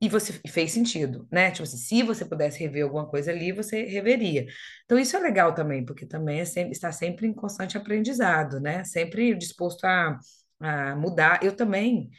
e 0.00 0.08
você 0.08 0.40
e 0.44 0.48
fez 0.50 0.72
sentido, 0.72 1.28
né? 1.32 1.50
Tipo 1.50 1.64
assim, 1.64 1.76
se 1.78 2.02
você 2.02 2.24
pudesse 2.24 2.58
rever 2.60 2.84
alguma 2.84 3.06
coisa 3.08 3.30
ali, 3.30 3.52
você 3.52 3.84
reveria. 3.84 4.46
Então 4.84 4.98
isso 4.98 5.16
é 5.16 5.20
legal 5.20 5.54
também, 5.54 5.84
porque 5.84 6.06
também 6.06 6.40
é 6.40 6.44
sempre, 6.44 6.72
está 6.72 6.92
sempre 6.92 7.26
em 7.26 7.34
constante 7.34 7.76
aprendizado, 7.78 8.60
né? 8.60 8.84
Sempre 8.84 9.34
disposto 9.36 9.84
a, 9.84 10.18
a 10.60 10.96
mudar. 10.96 11.42
Eu 11.44 11.56
também, 11.56 12.10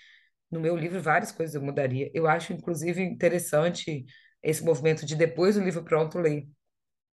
no 0.51 0.59
meu 0.59 0.75
livro, 0.77 1.01
várias 1.01 1.31
coisas 1.31 1.55
eu 1.55 1.61
mudaria. 1.61 2.11
Eu 2.13 2.27
acho, 2.27 2.53
inclusive, 2.53 3.01
interessante 3.03 4.05
esse 4.43 4.63
movimento 4.63 5.05
de 5.05 5.15
depois 5.15 5.55
do 5.55 5.63
livro 5.63 5.83
pronto 5.83 6.19
ler. 6.19 6.47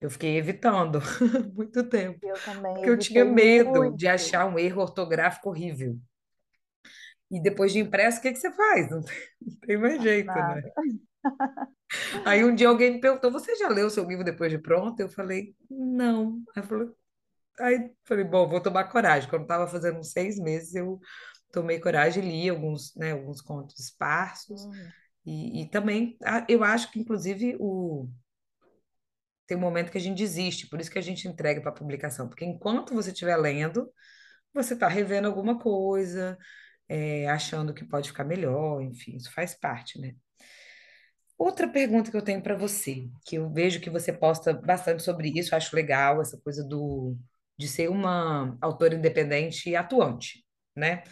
Eu 0.02 0.10
fiquei 0.10 0.38
evitando 0.38 1.00
muito 1.56 1.84
tempo, 1.90 2.22
Eu 2.22 2.40
também 2.42 2.76
porque 2.76 2.90
eu 2.90 2.98
tinha 2.98 3.26
medo 3.26 3.92
de 3.96 4.08
muito. 4.08 4.08
achar 4.08 4.46
um 4.46 4.58
erro 4.60 4.82
ortográfico 4.82 5.50
horrível. 5.50 6.00
E 7.32 7.42
depois 7.42 7.72
de 7.72 7.80
impresso, 7.80 8.20
o 8.20 8.22
que 8.22 8.32
que 8.32 8.40
você 8.40 8.52
faz? 8.52 8.90
Não 8.90 9.02
tem, 9.02 9.18
não 9.42 9.56
tem 9.60 9.78
mais 9.78 10.02
jeito, 10.02 10.28
né? 10.28 10.36
Nada. 10.36 10.74
Aí 12.26 12.44
um 12.44 12.56
dia 12.56 12.68
alguém 12.68 12.94
me 12.94 13.02
perguntou: 13.02 13.32
Você 13.32 13.56
já 13.56 13.68
leu 13.70 13.88
o 13.88 13.90
seu 13.90 14.06
livro 14.06 14.24
depois 14.24 14.52
de 14.52 14.58
pronto? 14.58 15.00
Eu 15.00 15.10
falei: 15.10 15.56
Não. 15.70 16.42
Aí, 16.56 16.64
falou, 16.64 16.96
aí 17.60 17.92
falei: 18.06 18.24
Bom, 18.24 18.48
vou 18.48 18.62
tomar 18.62 18.86
coragem. 18.86 19.30
Quando 19.30 19.44
estava 19.44 19.68
fazendo 19.68 20.00
uns 20.00 20.12
seis 20.12 20.40
meses, 20.40 20.74
eu 20.76 21.00
tomei 21.52 21.80
coragem 21.80 22.24
e 22.24 22.28
li 22.28 22.50
alguns, 22.50 22.96
né, 22.96 23.12
alguns 23.12 23.42
contos 23.42 23.80
esparsos. 23.80 24.64
Uhum. 24.64 24.90
E, 25.26 25.64
e 25.64 25.70
também, 25.70 26.18
eu 26.48 26.64
acho 26.64 26.92
que, 26.92 27.00
inclusive, 27.00 27.56
o, 27.60 28.08
tem 29.50 29.58
um 29.58 29.62
momento 29.62 29.92
que 29.92 29.98
a 29.98 30.02
gente 30.02 30.18
desiste, 30.18 30.68
por 30.68 30.80
isso 30.80 30.92
que 30.92 31.00
a 31.00 31.04
gente 31.04 31.28
entrega 31.28 31.60
para 31.60 31.72
publicação. 31.72 32.30
Porque 32.30 32.46
enquanto 32.46 32.94
você 32.94 33.12
estiver 33.12 33.36
lendo, 33.36 33.92
você 34.54 34.76
está 34.76 34.88
revendo 34.88 35.28
alguma 35.28 35.60
coisa, 35.60 36.38
é, 36.90 37.30
achando 37.30 37.74
que 37.74 37.86
pode 37.86 38.10
ficar 38.10 38.24
melhor, 38.26 38.82
enfim, 38.82 39.16
isso 39.16 39.32
faz 39.32 39.54
parte, 39.54 40.00
né? 40.02 40.16
Outra 41.38 41.70
pergunta 41.70 42.12
que 42.12 42.18
eu 42.18 42.22
tenho 42.22 42.42
para 42.42 42.56
você, 42.58 43.08
que 43.26 43.38
eu 43.38 43.50
vejo 43.50 43.80
que 43.80 43.90
você 43.90 44.12
posta 44.12 44.54
bastante 44.54 45.04
sobre 45.04 45.30
isso, 45.30 45.56
acho 45.56 45.74
legal 45.76 46.22
essa 46.22 46.38
coisa 46.38 46.64
do 46.64 47.16
de 47.58 47.68
ser 47.68 47.90
uma 47.90 48.58
autora 48.62 48.96
independente 48.96 49.70
e 49.70 49.76
atuante, 49.76 50.46
né? 50.76 51.04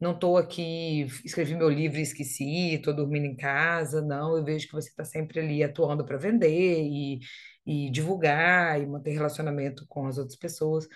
Não 0.00 0.12
estou 0.12 0.36
aqui, 0.36 1.06
escrevi 1.24 1.54
meu 1.56 1.68
livro 1.68 1.98
e 1.98 2.02
esqueci, 2.02 2.74
estou 2.74 2.94
dormindo 2.94 3.26
em 3.26 3.36
casa, 3.36 4.02
não, 4.02 4.36
eu 4.36 4.44
vejo 4.44 4.66
que 4.66 4.72
você 4.72 4.88
está 4.88 5.04
sempre 5.04 5.40
ali 5.40 5.62
atuando 5.64 6.04
para 6.04 6.16
vender 6.18 6.82
e, 6.84 7.20
e 7.66 7.90
divulgar 7.90 8.80
e 8.80 8.86
manter 8.86 9.12
relacionamento 9.12 9.86
com 9.88 10.06
as 10.06 10.18
outras 10.18 10.36
pessoas. 10.38 10.86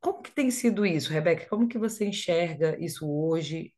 Como 0.00 0.22
que 0.22 0.30
tem 0.32 0.50
sido 0.50 0.84
isso, 0.86 1.12
Rebeca? 1.12 1.46
Como 1.48 1.68
que 1.68 1.78
você 1.78 2.06
enxerga 2.06 2.76
isso 2.82 3.08
hoje? 3.10 3.72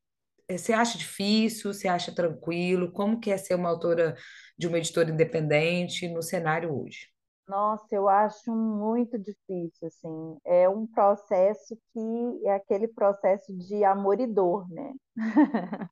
Eh, 0.55 0.59
Você 0.59 0.73
acha 0.73 0.99
difícil? 0.99 1.73
Você 1.73 1.89
acha 1.89 2.15
tranquilo? 2.15 2.91
Como 2.93 3.21
que 3.21 3.31
é 3.31 3.37
ser 3.39 3.55
uma 3.55 3.69
autora 3.69 4.17
de 4.59 4.67
uma 4.67 4.79
editora 4.79 5.11
independente 5.11 6.09
no 6.09 6.23
cenário 6.23 6.75
hoje? 6.75 7.09
Nossa, 7.49 7.87
eu 7.95 8.09
acho 8.09 8.53
muito 8.55 9.19
difícil, 9.19 9.89
assim. 9.89 10.39
É 10.45 10.69
um 10.69 10.87
processo 10.87 11.77
que 11.93 12.47
é 12.47 12.55
aquele 12.55 12.89
processo 12.89 13.53
de 13.59 13.85
amor 13.85 14.21
e 14.21 14.27
dor, 14.27 14.69
né? 14.71 14.93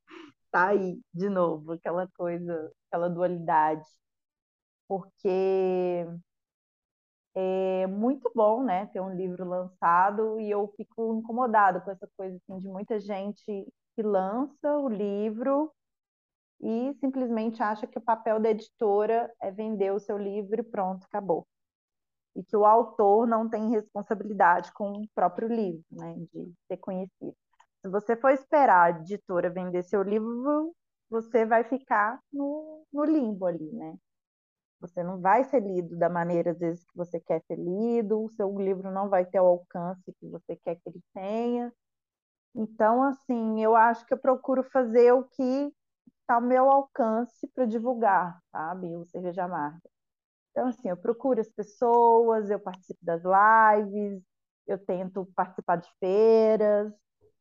Tá 0.52 0.68
aí, 0.68 1.00
de 1.14 1.28
novo, 1.30 1.72
aquela 1.72 2.08
coisa, 2.16 2.72
aquela 2.88 3.08
dualidade. 3.10 3.84
Porque 4.86 6.06
é 7.34 7.86
muito 7.86 8.30
bom, 8.34 8.62
né, 8.64 8.86
ter 8.86 9.00
um 9.00 9.14
livro 9.14 9.44
lançado 9.48 10.38
e 10.40 10.50
eu 10.50 10.68
fico 10.76 11.14
incomodada 11.18 11.80
com 11.80 11.90
essa 11.90 12.08
coisa, 12.16 12.36
assim, 12.36 12.58
de 12.60 12.68
muita 12.68 12.98
gente 13.00 13.66
que 13.94 14.02
lança 14.02 14.76
o 14.78 14.88
livro 14.88 15.72
e 16.60 16.94
simplesmente 17.00 17.62
acha 17.62 17.86
que 17.86 17.98
o 17.98 18.02
papel 18.02 18.38
da 18.38 18.50
editora 18.50 19.32
é 19.40 19.50
vender 19.50 19.92
o 19.92 20.00
seu 20.00 20.18
livro 20.18 20.60
e 20.60 20.64
pronto, 20.64 21.04
acabou. 21.06 21.46
E 22.36 22.44
que 22.44 22.56
o 22.56 22.64
autor 22.64 23.26
não 23.26 23.48
tem 23.48 23.70
responsabilidade 23.70 24.72
com 24.72 24.92
o 24.92 25.08
próprio 25.14 25.48
livro, 25.48 25.84
né, 25.90 26.14
de 26.32 26.52
ser 26.68 26.76
conhecido. 26.76 27.34
Se 27.82 27.88
você 27.88 28.16
for 28.16 28.30
esperar 28.30 28.94
a 28.94 29.00
editora 29.00 29.48
vender 29.50 29.82
seu 29.82 30.02
livro, 30.02 30.74
você 31.08 31.46
vai 31.46 31.64
ficar 31.64 32.20
no, 32.32 32.84
no 32.92 33.04
limbo 33.04 33.46
ali, 33.46 33.72
né? 33.72 33.96
Você 34.80 35.02
não 35.02 35.20
vai 35.20 35.44
ser 35.44 35.60
lido 35.60 35.96
da 35.96 36.08
maneira, 36.08 36.52
às 36.52 36.58
vezes, 36.58 36.84
que 36.84 36.96
você 36.96 37.20
quer 37.20 37.42
ser 37.46 37.56
lido, 37.56 38.22
o 38.22 38.30
seu 38.30 38.58
livro 38.58 38.90
não 38.90 39.08
vai 39.08 39.26
ter 39.26 39.40
o 39.40 39.46
alcance 39.46 40.12
que 40.18 40.26
você 40.26 40.56
quer 40.56 40.76
que 40.76 40.88
ele 40.88 41.02
tenha. 41.12 41.72
Então, 42.54 43.02
assim, 43.04 43.62
eu 43.62 43.76
acho 43.76 44.04
que 44.06 44.14
eu 44.14 44.18
procuro 44.18 44.62
fazer 44.64 45.12
o 45.12 45.24
que 45.24 45.42
está 46.22 46.36
ao 46.36 46.40
meu 46.42 46.70
alcance 46.70 47.48
para 47.54 47.66
divulgar, 47.66 48.40
sabe? 48.52 48.94
O 48.96 49.06
Cerveja 49.06 49.44
Amarga. 49.44 49.80
Então, 50.52 50.68
assim, 50.68 50.88
eu 50.88 50.96
procuro 50.96 51.40
as 51.40 51.50
pessoas, 51.50 52.50
eu 52.50 52.60
participo 52.60 53.00
das 53.04 53.22
lives, 53.24 54.22
eu 54.66 54.78
tento 54.78 55.26
participar 55.36 55.76
de 55.76 55.88
feiras, 56.00 56.92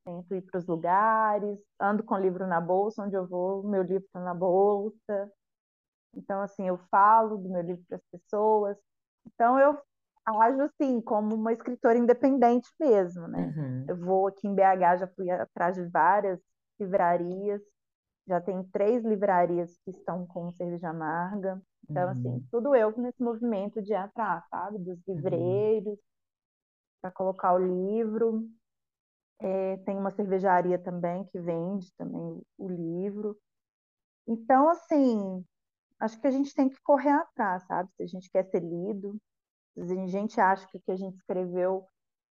tento 0.05 0.35
ir 0.35 0.41
para 0.43 0.59
os 0.59 0.67
lugares, 0.67 1.59
ando 1.79 2.03
com 2.03 2.15
o 2.15 2.19
livro 2.19 2.47
na 2.47 2.61
bolsa, 2.61 3.03
onde 3.03 3.15
eu 3.17 3.27
vou, 3.27 3.63
meu 3.63 3.83
livro 3.83 4.05
está 4.05 4.19
na 4.21 4.33
bolsa. 4.35 5.31
Então, 6.15 6.41
assim, 6.41 6.67
eu 6.67 6.77
falo 6.91 7.37
do 7.37 7.49
meu 7.49 7.61
livro 7.61 7.83
para 7.87 7.97
as 7.97 8.03
pessoas. 8.11 8.77
Então, 9.27 9.59
eu 9.59 9.79
ajo, 10.41 10.61
assim, 10.61 11.01
como 11.01 11.35
uma 11.35 11.53
escritora 11.53 11.97
independente 11.97 12.69
mesmo, 12.79 13.27
né? 13.27 13.47
Uhum, 13.47 13.87
Eu 13.87 13.97
vou 13.97 14.27
aqui 14.27 14.47
em 14.47 14.55
BH, 14.55 14.97
já 14.97 15.07
fui 15.07 15.29
atrás 15.31 15.75
de 15.75 15.85
várias 15.89 16.39
livrarias, 16.79 17.61
já 18.27 18.41
tem 18.41 18.63
três 18.71 19.03
livrarias 19.05 19.77
que 19.85 19.91
estão 19.91 20.25
com 20.27 20.51
cerveja 20.51 20.89
amarga. 20.89 21.61
Então, 21.91 22.09
assim, 22.09 22.31
uhum, 22.31 22.47
tudo 22.51 22.75
eu 22.75 22.93
nesse 22.97 23.21
movimento 23.23 23.81
de 23.81 23.93
atrás, 23.93 24.43
sabe? 24.49 24.79
Dos 24.79 24.99
uhum, 25.13 25.69
livreiros, 25.69 25.99
para 27.01 27.11
colocar 27.11 27.53
o 27.53 27.57
livro. 27.59 28.49
É, 29.41 29.77
tem 29.77 29.97
uma 29.97 30.11
cervejaria 30.11 30.77
também 30.77 31.25
que 31.25 31.39
vende 31.39 31.91
também 31.97 32.41
o 32.57 32.69
livro. 32.69 33.37
Então, 34.27 34.69
assim, 34.69 35.45
acho 35.99 36.19
que 36.21 36.27
a 36.27 36.31
gente 36.31 36.53
tem 36.55 36.69
que 36.69 36.81
correr 36.83 37.11
atrás, 37.11 37.63
sabe? 37.67 37.89
Se 37.97 38.03
a 38.03 38.07
gente 38.07 38.29
quer 38.31 38.45
ser 38.45 38.61
lido, 38.61 39.17
a 39.77 40.07
gente 40.07 40.39
acha 40.41 40.67
que 40.67 40.77
o 40.77 40.81
que 40.81 40.91
a 40.91 40.95
gente 40.95 41.15
escreveu 41.17 41.87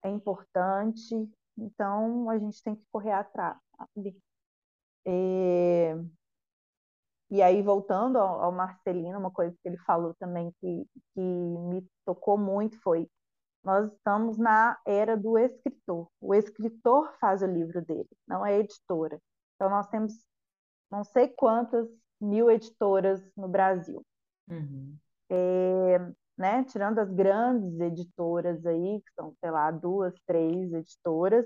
é 0.03 0.09
importante, 0.09 1.15
então 1.57 2.29
a 2.29 2.37
gente 2.37 2.63
tem 2.63 2.75
que 2.75 2.85
correr 2.91 3.11
atrás? 3.13 3.57
É, 5.05 5.95
E 7.29 7.41
aí, 7.41 7.61
voltando 7.61 8.17
ao, 8.17 8.41
ao 8.41 8.51
Marcelino, 8.51 9.17
uma 9.17 9.31
coisa 9.31 9.55
que 9.61 9.67
ele 9.69 9.77
falou 9.79 10.13
também 10.15 10.51
que, 10.59 10.85
que 11.13 11.21
me 11.21 11.87
tocou 12.05 12.37
muito 12.37 12.79
foi: 12.81 13.09
nós 13.63 13.91
estamos 13.91 14.37
na 14.37 14.77
era 14.85 15.17
do 15.17 15.37
escritor. 15.37 16.07
O 16.19 16.35
escritor 16.35 17.13
faz 17.19 17.41
o 17.41 17.47
livro 17.47 17.83
dele, 17.85 18.09
não 18.27 18.45
é 18.45 18.55
a 18.55 18.59
editora. 18.59 19.19
Então, 19.55 19.69
nós 19.69 19.87
temos 19.87 20.13
não 20.91 21.03
sei 21.03 21.29
quantas 21.29 21.87
mil 22.19 22.51
editoras 22.51 23.21
no 23.35 23.47
Brasil, 23.47 24.05
uhum, 24.49 24.97
né? 26.41 26.63
Tirando 26.65 26.99
as 26.99 27.09
grandes 27.11 27.79
editoras 27.79 28.65
aí, 28.65 29.01
que 29.01 29.13
são, 29.15 29.33
sei 29.39 29.51
lá, 29.51 29.71
duas, 29.71 30.13
três 30.27 30.73
editoras, 30.73 31.45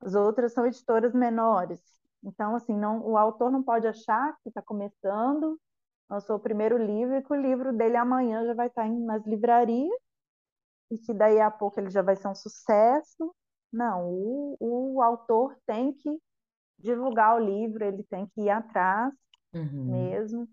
as 0.00 0.14
outras 0.14 0.52
são 0.52 0.66
editoras 0.66 1.14
menores. 1.14 1.80
Então, 2.24 2.56
assim, 2.56 2.76
não, 2.76 3.06
o 3.06 3.16
autor 3.16 3.50
não 3.50 3.62
pode 3.62 3.86
achar 3.86 4.36
que 4.42 4.48
está 4.50 4.62
começando 4.62 5.58
lançou 6.08 6.36
o 6.36 6.40
primeiro 6.40 6.78
livro 6.78 7.16
e 7.16 7.22
que 7.22 7.32
o 7.32 7.40
livro 7.40 7.72
dele 7.72 7.96
amanhã 7.96 8.44
já 8.46 8.54
vai 8.54 8.68
estar 8.68 8.88
nas 8.88 9.24
livrarias 9.26 9.90
e 10.90 10.98
que 10.98 11.12
daí 11.12 11.40
a 11.40 11.50
pouco 11.50 11.80
ele 11.80 11.90
já 11.90 12.02
vai 12.02 12.16
ser 12.16 12.28
um 12.28 12.34
sucesso. 12.34 13.34
Não, 13.72 14.08
o, 14.08 14.56
o 14.60 15.02
autor 15.02 15.56
tem 15.66 15.92
que 15.92 16.20
divulgar 16.78 17.36
o 17.36 17.44
livro, 17.44 17.84
ele 17.84 18.04
tem 18.04 18.26
que 18.28 18.42
ir 18.42 18.50
atrás 18.50 19.12
uhum, 19.52 19.90
mesmo. 19.90 20.48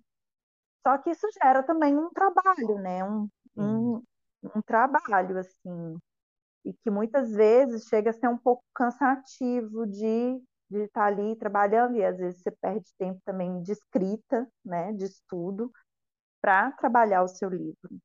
Só 0.85 0.97
que 0.97 1.11
isso 1.11 1.27
gera 1.41 1.63
também 1.63 1.97
um 1.97 2.09
trabalho, 2.09 2.79
né? 2.79 3.03
Um, 3.05 3.29
um, 3.55 4.03
um 4.43 4.61
trabalho, 4.65 5.37
assim, 5.37 5.97
e 6.65 6.73
que 6.73 6.89
muitas 6.89 7.31
vezes 7.31 7.85
chega 7.87 8.11
a 8.11 8.13
ser 8.13 8.27
um 8.27 8.37
pouco 8.37 8.63
cansativo 8.73 9.85
de, 9.85 10.41
de 10.69 10.83
estar 10.83 11.05
ali 11.05 11.35
trabalhando, 11.35 11.95
e 11.95 12.03
às 12.03 12.17
vezes 12.17 12.41
você 12.41 12.51
perde 12.51 12.89
tempo 12.97 13.19
também 13.25 13.61
de 13.61 13.71
escrita, 13.71 14.47
né? 14.63 14.93
De 14.93 15.05
estudo, 15.05 15.71
para 16.41 16.71
trabalhar 16.71 17.23
o 17.23 17.27
seu 17.27 17.49
livro 17.49 17.99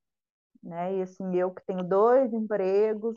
né? 0.63 0.97
E 0.97 1.03
assim, 1.03 1.35
eu 1.37 1.51
que 1.51 1.65
tenho 1.67 1.83
dois 1.85 2.33
empregos, 2.33 3.17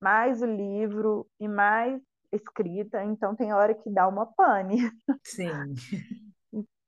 mais 0.00 0.42
o 0.42 0.46
livro 0.46 1.26
e 1.38 1.48
mais 1.48 2.00
escrita, 2.32 3.04
então 3.04 3.36
tem 3.36 3.52
hora 3.52 3.74
que 3.74 3.90
dá 3.90 4.08
uma 4.08 4.26
pane. 4.26 4.78
Sim. 5.24 5.46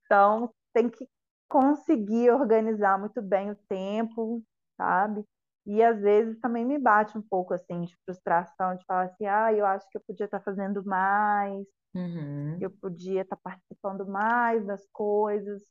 Então 0.07 0.53
tem 0.75 0.91
que 0.91 1.09
conseguir 1.49 2.31
organizar 2.31 2.99
muito 2.99 3.23
bem 3.23 3.51
o 3.51 3.57
tempo, 3.67 4.43
sabe? 4.77 5.25
E 5.67 5.83
às 5.83 6.01
vezes 6.01 6.39
também 6.41 6.65
me 6.65 6.79
bate 6.79 7.17
um 7.19 7.23
pouco 7.23 7.55
assim 7.55 7.83
de 7.85 7.97
frustração, 8.05 8.77
de 8.77 8.85
falar 8.87 9.05
assim, 9.07 9.27
ah, 9.27 9.53
eu 9.53 9.65
acho 9.67 9.89
que 9.91 9.97
eu 9.99 10.03
podia 10.07 10.27
estar 10.27 10.41
fazendo 10.43 10.85
mais, 10.85 11.67
Uhum. 11.95 12.61
eu 12.61 12.71
podia 12.71 13.23
estar 13.23 13.37
participando 13.37 14.07
mais 14.07 14.65
das 14.67 14.87
coisas. 14.93 15.63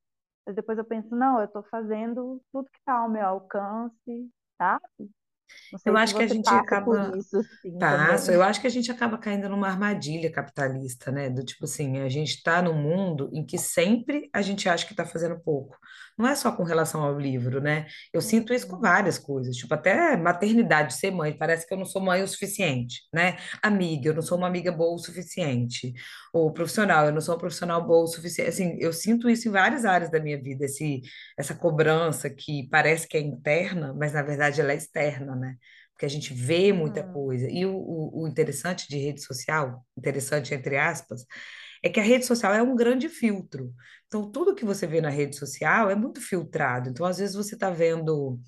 Mas 0.46 0.56
depois 0.56 0.78
eu 0.78 0.86
penso, 0.86 1.16
não, 1.16 1.40
eu 1.40 1.46
estou 1.46 1.64
fazendo 1.64 2.42
tudo 2.52 2.70
que 2.72 2.80
está 2.80 3.00
ao 3.00 3.10
meu 3.10 3.26
alcance, 3.26 4.32
tá? 4.58 4.80
Não 5.72 5.80
Eu 5.86 5.98
acho 5.98 6.16
que 6.16 6.24
a 6.24 6.28
gente 6.28 6.54
acaba. 6.54 7.12
isso 7.20 7.38
assim 7.38 7.80
Passo, 7.80 8.32
eu 8.32 8.44
acho 8.44 8.62
que 8.62 8.68
a 8.68 8.70
gente 8.70 8.92
acaba 8.92 9.18
caindo 9.18 9.50
numa 9.50 9.68
armadilha 9.68 10.32
capitalista, 10.32 11.12
né? 11.12 11.30
Do 11.30 11.44
tipo 11.44 11.66
assim, 11.66 12.00
a 12.00 12.10
gente 12.10 12.30
está 12.36 12.62
num 12.62 12.74
mundo 12.76 13.30
em 13.34 13.46
que 13.46 13.58
sempre 13.58 14.30
a 14.34 14.42
gente 14.42 14.70
acha 14.70 14.86
que 14.86 14.94
está 14.94 15.06
fazendo 15.06 15.40
pouco. 15.42 15.78
Não 16.18 16.28
é 16.28 16.36
só 16.36 16.52
com 16.52 16.64
relação 16.64 17.02
ao 17.04 17.20
livro, 17.20 17.60
né? 17.62 17.88
Eu 18.14 18.22
sinto 18.22 18.54
isso 18.54 18.68
com 18.68 18.78
Uhum. 18.78 18.80
várias 18.80 19.18
coisas, 19.18 19.56
tipo 19.56 19.74
até 19.74 20.16
maternidade, 20.18 20.94
ser 20.96 21.12
mãe, 21.12 21.36
parece 21.38 21.68
que 21.68 21.74
eu 21.74 21.78
não 21.78 21.86
sou 21.86 22.02
mãe 22.02 22.22
o 22.24 22.28
suficiente, 22.28 23.02
né? 23.14 23.38
Amiga, 23.62 24.10
eu 24.10 24.14
não 24.14 24.22
sou 24.22 24.38
uma 24.38 24.48
amiga 24.48 24.72
boa 24.72 24.94
o 24.96 24.98
suficiente. 25.00 25.94
Ou 26.34 26.52
profissional, 26.54 27.06
eu 27.08 27.12
não 27.14 27.22
sou 27.22 27.34
uma 27.36 27.40
profissional 27.40 27.86
boa 27.86 28.04
o 28.04 28.08
suficiente. 28.08 28.50
Assim, 28.50 28.78
eu 28.80 28.94
sinto 28.94 29.30
isso 29.30 29.48
em 29.48 29.52
várias 29.52 29.86
áreas 29.86 30.12
da 30.12 30.20
minha 30.20 30.42
vida, 30.42 30.66
esse, 30.66 31.02
essa 31.38 31.56
cobrança 31.56 32.30
que 32.30 32.68
parece 32.70 33.08
que 33.08 33.18
é 33.18 33.22
interna, 33.22 33.94
mas 33.94 34.14
na 34.14 34.22
verdade 34.22 34.62
ela 34.62 34.72
é 34.74 34.76
externa, 34.76 35.36
né? 35.36 35.56
porque 35.94 36.06
a 36.08 36.10
gente 36.10 36.34
vê 36.34 36.74
muita 36.74 37.04
Uhum. 37.04 37.08
coisa. 37.08 37.48
E 37.50 37.66
o, 37.68 37.76
o, 37.76 38.24
o 38.24 38.28
interessante 38.28 38.88
de 38.90 38.98
rede 38.98 39.22
social, 39.22 39.86
interessante 39.96 40.52
entre 40.54 40.76
aspas, 40.78 41.24
é 41.84 41.90
que 41.90 42.00
a 42.00 42.04
rede 42.04 42.26
social 42.26 42.54
é 42.54 42.64
um 42.64 42.76
grande 42.76 43.10
filtro. 43.10 43.74
Então, 44.08 44.32
tudo 44.32 44.56
que 44.56 44.66
você 44.66 44.88
vê 44.88 45.02
na 45.02 45.10
rede 45.10 45.36
social 45.38 45.90
é 45.92 45.96
muito 45.96 46.22
filtrado. 46.22 46.90
Então, 46.90 47.06
às 47.06 47.20
vezes, 47.20 47.36
você 47.36 47.56
está 47.56 47.70
vendo 47.72 48.40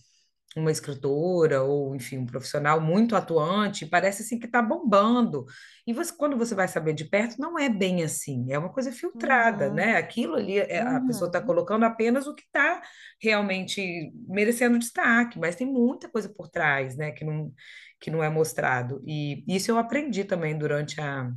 uma 0.55 0.71
escritora 0.71 1.63
ou, 1.63 1.93
enfim, 1.95 2.17
um 2.19 2.25
profissional 2.25 2.79
muito 2.79 3.13
atuante, 3.15 3.85
parece 3.85 4.21
assim 4.23 4.39
que 4.39 4.45
está 4.45 4.61
bombando. 4.61 5.45
E 5.85 5.91
você, 5.93 6.13
quando 6.15 6.37
você 6.37 6.55
vai 6.55 6.67
saber 6.67 6.93
de 6.93 7.03
perto, 7.05 7.35
não 7.41 7.59
é 7.59 7.67
bem 7.69 8.03
assim, 8.03 8.51
é 8.53 8.57
uma 8.57 8.71
coisa 8.71 8.89
filtrada, 8.91 9.69
Uhum. 9.69 9.73
né? 9.73 9.97
Aquilo 9.97 10.35
ali, 10.35 10.57
é- 10.59 10.81
a 10.81 11.01
pessoa 11.01 11.27
está 11.27 11.41
Uhum. 11.41 11.45
colocando 11.45 11.83
apenas 11.85 12.25
o 12.27 12.33
que 12.33 12.43
está 12.43 12.81
realmente 13.21 14.13
merecendo 14.27 14.79
destaque, 14.79 15.37
mas 15.37 15.55
tem 15.57 15.67
muita 15.67 16.07
coisa 16.09 16.29
por 16.29 16.47
trás, 16.49 16.95
né, 16.95 17.11
que 17.11 17.25
não, 17.25 17.53
que 17.99 18.09
não 18.11 18.23
é 18.23 18.29
mostrado. 18.29 19.01
E 19.05 19.43
isso 19.47 19.71
eu 19.71 19.77
aprendi 19.77 20.23
também 20.23 20.57
durante 20.57 21.01
a 21.01 21.31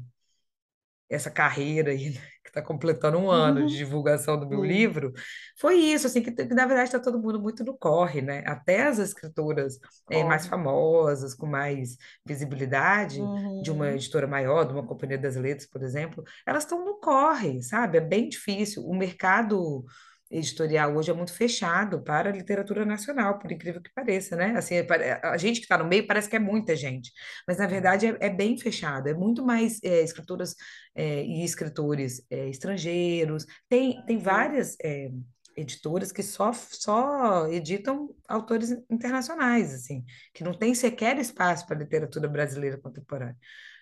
essa 1.08 1.30
carreira 1.30 1.90
aí, 1.92 2.10
né, 2.10 2.20
que 2.44 2.50
está 2.50 2.62
completando 2.62 3.18
um 3.18 3.30
ano 3.30 3.64
de 3.64 3.76
Uhum. 3.76 3.78
divulgação 3.78 4.38
do 4.38 4.46
meu 4.46 4.62
Sim, 4.62 4.64
livro, 4.64 5.12
foi 5.58 5.76
isso, 5.76 6.06
assim, 6.06 6.22
que, 6.22 6.30
que 6.32 6.54
na 6.54 6.66
verdade 6.66 6.88
está 6.88 7.00
todo 7.00 7.20
mundo 7.20 7.40
muito 7.40 7.64
no 7.64 7.76
corre, 7.76 8.20
né? 8.22 8.42
Até 8.46 8.82
as 8.86 8.98
escritoras 8.98 9.78
eh, 10.08 10.24
mais 10.24 10.46
famosas, 10.46 11.34
com 11.34 11.46
mais 11.46 11.96
visibilidade, 12.24 13.30
de 13.60 13.70
uma 13.70 13.90
Uhum. 13.90 13.94
editora 13.94 14.26
maior, 14.26 14.64
de 14.64 14.72
uma 14.72 14.86
Companhia 14.86 15.18
das 15.18 15.36
Letras, 15.36 15.68
por 15.68 15.82
exemplo, 15.82 16.24
elas 16.46 16.64
estão 16.64 16.84
no 16.84 16.98
corre, 17.00 17.62
sabe? 17.62 17.98
É 17.98 18.00
bem 18.00 18.28
difícil. 18.28 18.84
O 18.84 18.94
mercado 18.96 19.84
editorial 20.30 20.94
hoje 20.96 21.10
é 21.10 21.14
muito 21.14 21.32
fechado 21.32 22.02
para 22.02 22.30
a 22.30 22.32
literatura 22.32 22.84
nacional, 22.84 23.38
por 23.38 23.50
incrível 23.50 23.80
que 23.80 23.92
pareça, 23.92 24.36
né? 24.36 24.54
Assim, 24.56 24.74
é 24.76 25.20
a 25.22 25.36
gente 25.36 25.60
que 25.60 25.64
está 25.64 25.78
no 25.78 25.86
meio 25.86 26.06
parece 26.06 26.28
que 26.28 26.36
é 26.36 26.38
muita 26.38 26.76
gente, 26.76 27.10
mas 27.46 27.58
na 27.58 27.66
verdade 27.66 28.06
é, 28.06 28.16
é 28.20 28.30
bem 28.30 28.58
fechado, 28.58 29.08
é 29.08 29.14
muito 29.14 29.44
mais 29.44 29.80
eh, 29.82 30.02
escritoras 30.02 30.54
é, 30.94 31.22
e 31.24 31.44
escritores 31.44 32.22
é, 32.30 32.48
estrangeiros. 32.48 33.46
Tem, 33.68 34.04
tem 34.04 34.18
várias 34.18 34.76
é, 34.82 35.10
editoras 35.56 36.12
que 36.12 36.22
só, 36.22 36.52
só 36.52 37.48
editam 37.48 38.14
autores 38.28 38.70
internacionais, 38.90 39.74
assim, 39.74 40.04
que 40.32 40.44
não 40.44 40.54
tem 40.54 40.74
sequer 40.74 41.18
espaço 41.18 41.66
para 41.66 41.78
literatura 41.78 42.28
brasileira 42.28 42.78
contemporânea. 42.78 43.36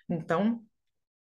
Então, 0.08 0.62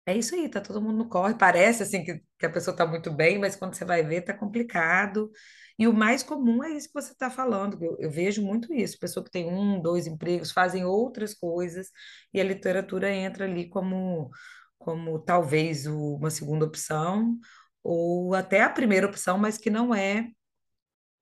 é 0.06 0.16
isso 0.16 0.34
aí, 0.34 0.48
tá 0.48 0.60
todo 0.60 0.80
mundo 0.82 0.98
no 0.98 1.08
corre. 1.08 1.34
Parece 1.34 1.82
assim 1.82 2.04
que, 2.04 2.22
que 2.38 2.46
a 2.46 2.50
pessoa 2.50 2.72
está 2.74 2.86
muito 2.86 3.10
bem, 3.12 3.38
mas 3.38 3.56
quando 3.56 3.74
você 3.74 3.84
vai 3.84 4.02
ver, 4.04 4.22
tá 4.22 4.34
complicado. 4.34 5.30
E 5.78 5.86
o 5.88 5.92
mais 5.92 6.22
comum 6.22 6.62
é 6.62 6.70
isso 6.72 6.88
que 6.88 6.94
você 6.94 7.12
está 7.12 7.30
falando, 7.30 7.82
eu, 7.82 7.96
eu 7.98 8.10
vejo 8.10 8.40
muito 8.42 8.72
isso, 8.72 8.98
pessoa 8.98 9.24
que 9.24 9.30
tem 9.30 9.46
um, 9.52 9.80
dois 9.82 10.06
empregos, 10.06 10.52
fazem 10.52 10.84
outras 10.84 11.34
coisas, 11.34 11.88
e 12.32 12.40
a 12.40 12.44
literatura 12.44 13.10
entra 13.12 13.44
ali 13.44 13.68
como, 13.68 14.30
como 14.78 15.18
talvez 15.18 15.84
o- 15.86 16.14
uma 16.16 16.30
segunda 16.30 16.64
opção, 16.64 17.36
ou 17.82 18.34
até 18.34 18.62
a 18.62 18.70
primeira 18.70 19.06
opção, 19.06 19.36
mas 19.38 19.58
que 19.58 19.68
não 19.70 19.92
é 19.94 20.28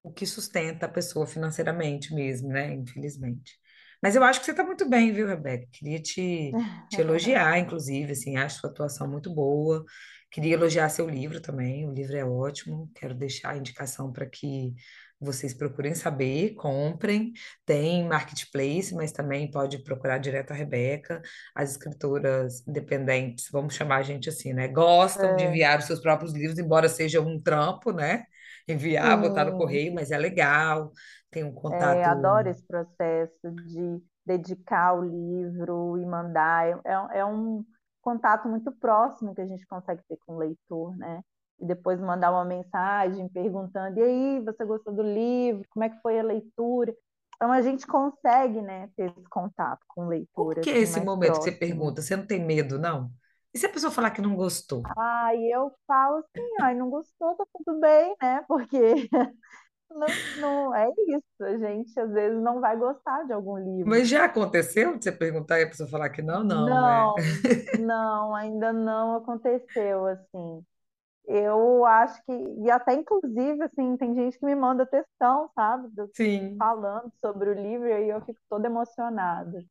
o 0.03 0.13
que 0.13 0.27
sustenta 0.27 0.87
a 0.87 0.89
pessoa 0.89 1.27
financeiramente 1.27 2.15
mesmo, 2.15 2.49
né? 2.49 2.75
Infelizmente. 2.75 3.59
Mas 4.03 4.17
eu 4.17 4.25
acho 4.25 4.41
que 4.41 4.47
você 4.47 4.51
está 4.53 4.65
muito 4.65 4.89
bem, 4.89 5.13
viu, 5.13 5.27
Rebeca? 5.29 5.67
Queria 5.73 6.01
te, 6.01 6.57
te 6.89 7.01
elogiar, 7.01 7.59
inclusive, 7.59 8.13
assim, 8.13 8.37
acho 8.37 8.61
sua 8.61 8.71
atuação 8.71 9.09
muito 9.09 9.33
boa. 9.35 9.85
Queria 10.31 10.55
elogiar 10.55 10.89
seu 10.89 11.09
livro 11.09 11.41
também, 11.41 11.87
o 11.89 11.93
livro 11.93 12.17
é 12.17 12.25
ótimo. 12.25 12.91
Quero 12.95 13.15
deixar 13.15 13.51
a 13.53 13.57
indicação 13.57 14.13
para 14.13 14.27
que 14.27 14.75
vocês 15.21 15.55
procurem 15.55 15.95
saber, 15.95 16.55
comprem. 16.55 17.33
Tem 17.65 18.05
marketplace, 18.09 18.95
mas 18.95 19.13
também 19.13 19.51
pode 19.51 19.79
procurar 19.85 20.19
direto 20.19 20.51
a 20.53 20.55
Rebeca. 20.55 21.23
As 21.55 21.73
escritoras 21.73 22.67
independentes, 22.67 23.49
vamos 23.53 23.75
chamar 23.75 23.99
a 23.99 24.03
gente 24.03 24.29
assim, 24.29 24.53
né? 24.53 24.67
Gostam 24.69 25.35
de 25.37 25.45
É, 25.45 25.47
enviar 25.47 25.79
os 25.79 25.85
seus 25.87 26.01
próprios 26.01 26.33
livros, 26.33 26.59
embora 26.59 26.89
seja 26.89 27.21
um 27.21 27.41
trampo, 27.41 27.93
né? 27.93 28.25
Enviar, 28.69 29.21
botar 29.21 29.45
no 29.47 29.53
sim, 29.53 29.57
correio, 29.57 29.95
mas 29.95 30.11
é 30.11 30.19
legal, 30.19 30.93
tem 31.31 31.45
um 31.45 31.53
é, 31.71 32.05
contato. 32.05 32.05
adoro 32.05 32.49
esse 32.49 32.65
processo 32.67 33.51
de 33.53 34.03
dedicar 34.27 34.95
o 34.95 35.03
livro 35.03 35.99
e 35.99 36.07
mandar. 36.07 36.67
É, 36.69 36.73
é 37.17 37.19
é 37.21 37.25
um 37.25 37.65
contato 38.01 38.49
muito 38.49 38.73
próximo 38.73 39.35
que 39.35 39.41
a 39.41 39.47
gente 39.47 39.67
consegue 39.67 40.03
ter 40.09 40.17
com 40.27 40.35
o 40.37 40.39
leitor, 40.39 40.97
né? 40.97 41.23
E 41.61 41.67
depois 41.67 42.01
mandar 42.01 42.31
uma 42.33 42.45
mensagem 42.45 43.29
perguntando: 43.29 43.99
e 43.99 44.03
aí, 44.03 44.41
você 44.45 44.65
gostou 44.65 44.93
do 44.95 45.03
livro? 45.03 45.65
Como 45.71 45.85
é 45.85 45.91
que 45.91 46.01
foi 46.03 46.19
a 46.19 46.23
leitura? 46.23 46.95
Então 47.37 47.51
a 47.53 47.63
gente 47.63 47.87
consegue, 47.87 48.61
né, 48.63 48.89
ter 48.97 49.11
esse 49.11 49.29
contato 49.29 49.81
com 49.89 50.07
o 50.07 50.09
Como 50.35 50.49
leitor 50.49 50.59
que 50.61 50.71
é 50.71 50.79
assim 50.79 50.79
esse 50.79 51.01
momento 51.01 51.39
que 51.39 51.45
você 51.45 51.53
próximo. 51.53 51.53
pergunta? 51.53 52.03
Você 52.03 52.17
não 52.17 52.27
tem 52.27 52.45
medo, 52.45 52.79
não? 52.79 53.13
E 53.55 53.59
se 53.59 53.67
a 53.67 53.69
pessoa 53.73 53.93
falar 53.93 54.11
que 54.11 54.21
não 54.23 54.35
gostou? 54.37 54.91
Aí 54.97 55.51
eu 55.55 55.73
falo 55.87 56.17
assim, 56.19 56.57
ai, 56.63 56.75
não 56.75 56.91
gostou, 56.91 57.35
tá 57.37 57.45
tudo 57.53 57.79
bem, 57.81 58.15
né? 58.23 58.43
Porque 58.49 58.79
não, 59.91 60.17
não 60.37 60.75
é 60.75 60.89
isso. 61.09 61.25
A 61.45 61.59
gente 61.59 61.99
às 62.01 62.11
vezes 62.13 62.43
não 62.43 62.61
vai 62.61 62.77
gostar 62.77 63.25
de 63.27 63.33
algum 63.33 63.59
livro. 63.59 63.91
Mas 63.91 64.09
já 64.09 64.25
aconteceu 64.25 64.97
de 64.99 65.05
você 65.05 65.13
perguntar 65.13 65.59
e 65.61 65.65
a 65.65 65.69
pessoa 65.69 65.89
falar 65.89 66.11
que 66.11 66.23
não? 66.23 66.43
Não, 66.45 66.83
né? 66.83 67.13
Não, 67.15 67.15
não, 67.73 68.35
ainda 68.35 68.73
não 68.73 69.17
aconteceu 69.17 70.07
assim. 70.07 70.65
Eu 71.27 71.87
acho 71.87 72.23
que, 72.25 72.33
e 72.33 72.71
até 72.71 72.95
inclusive, 72.95 73.63
assim, 73.65 73.97
tem 73.99 74.15
gente 74.15 74.39
que 74.39 74.47
me 74.47 74.55
manda 74.57 74.87
textão, 74.87 75.51
sabe, 75.55 75.89
do- 75.91 76.13
Sim. 76.13 76.59
falando 76.59 77.13
sobre 77.21 77.51
o 77.51 77.55
livro, 77.55 77.89
e 77.89 77.93
aí 77.93 78.09
eu 78.11 78.21
fico 78.25 78.41
toda 78.51 78.67
emocionada. 78.69 79.65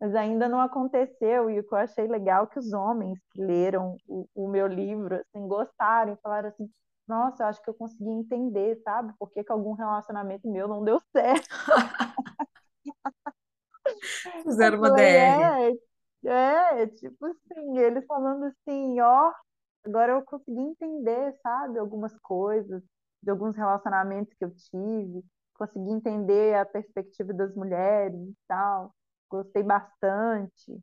Mas 0.00 0.14
ainda 0.14 0.48
não 0.48 0.60
aconteceu, 0.60 1.50
e 1.50 1.60
o 1.60 1.64
que 1.66 1.74
eu 1.74 1.78
achei 1.78 2.06
legal 2.06 2.44
é 2.44 2.46
que 2.46 2.58
os 2.58 2.72
homens 2.72 3.18
que 3.32 3.42
leram 3.42 3.96
o, 4.08 4.26
o 4.34 4.48
meu 4.48 4.66
livro, 4.66 5.14
assim, 5.14 5.46
gostaram, 5.46 6.14
e 6.14 6.16
falaram 6.22 6.48
assim, 6.48 6.68
nossa, 7.06 7.42
eu 7.42 7.48
acho 7.48 7.62
que 7.62 7.68
eu 7.68 7.74
consegui 7.74 8.08
entender, 8.08 8.80
sabe, 8.82 9.12
por 9.18 9.30
que 9.30 9.44
que 9.44 9.52
algum 9.52 9.72
relacionamento 9.72 10.48
meu 10.48 10.66
não 10.66 10.82
deu 10.82 11.00
certo. 11.12 11.48
Fizeram 14.44 14.78
uma 14.78 14.90
DR. 14.90 15.78
é, 16.24 16.82
é, 16.82 16.86
tipo 16.86 17.26
assim, 17.26 17.78
eles 17.78 18.04
falando 18.06 18.44
assim, 18.44 19.00
ó, 19.00 19.32
agora 19.84 20.12
eu 20.12 20.22
consegui 20.22 20.60
entender, 20.60 21.34
sabe, 21.42 21.78
algumas 21.78 22.16
coisas, 22.20 22.82
de 23.22 23.30
alguns 23.30 23.56
relacionamentos 23.56 24.32
que 24.34 24.44
eu 24.44 24.50
tive, 24.50 25.24
consegui 25.54 25.90
entender 25.90 26.54
a 26.54 26.64
perspectiva 26.64 27.32
das 27.34 27.54
mulheres 27.54 28.18
e 28.18 28.36
tal, 28.48 28.94
gostei 29.30 29.62
bastante. 29.62 30.78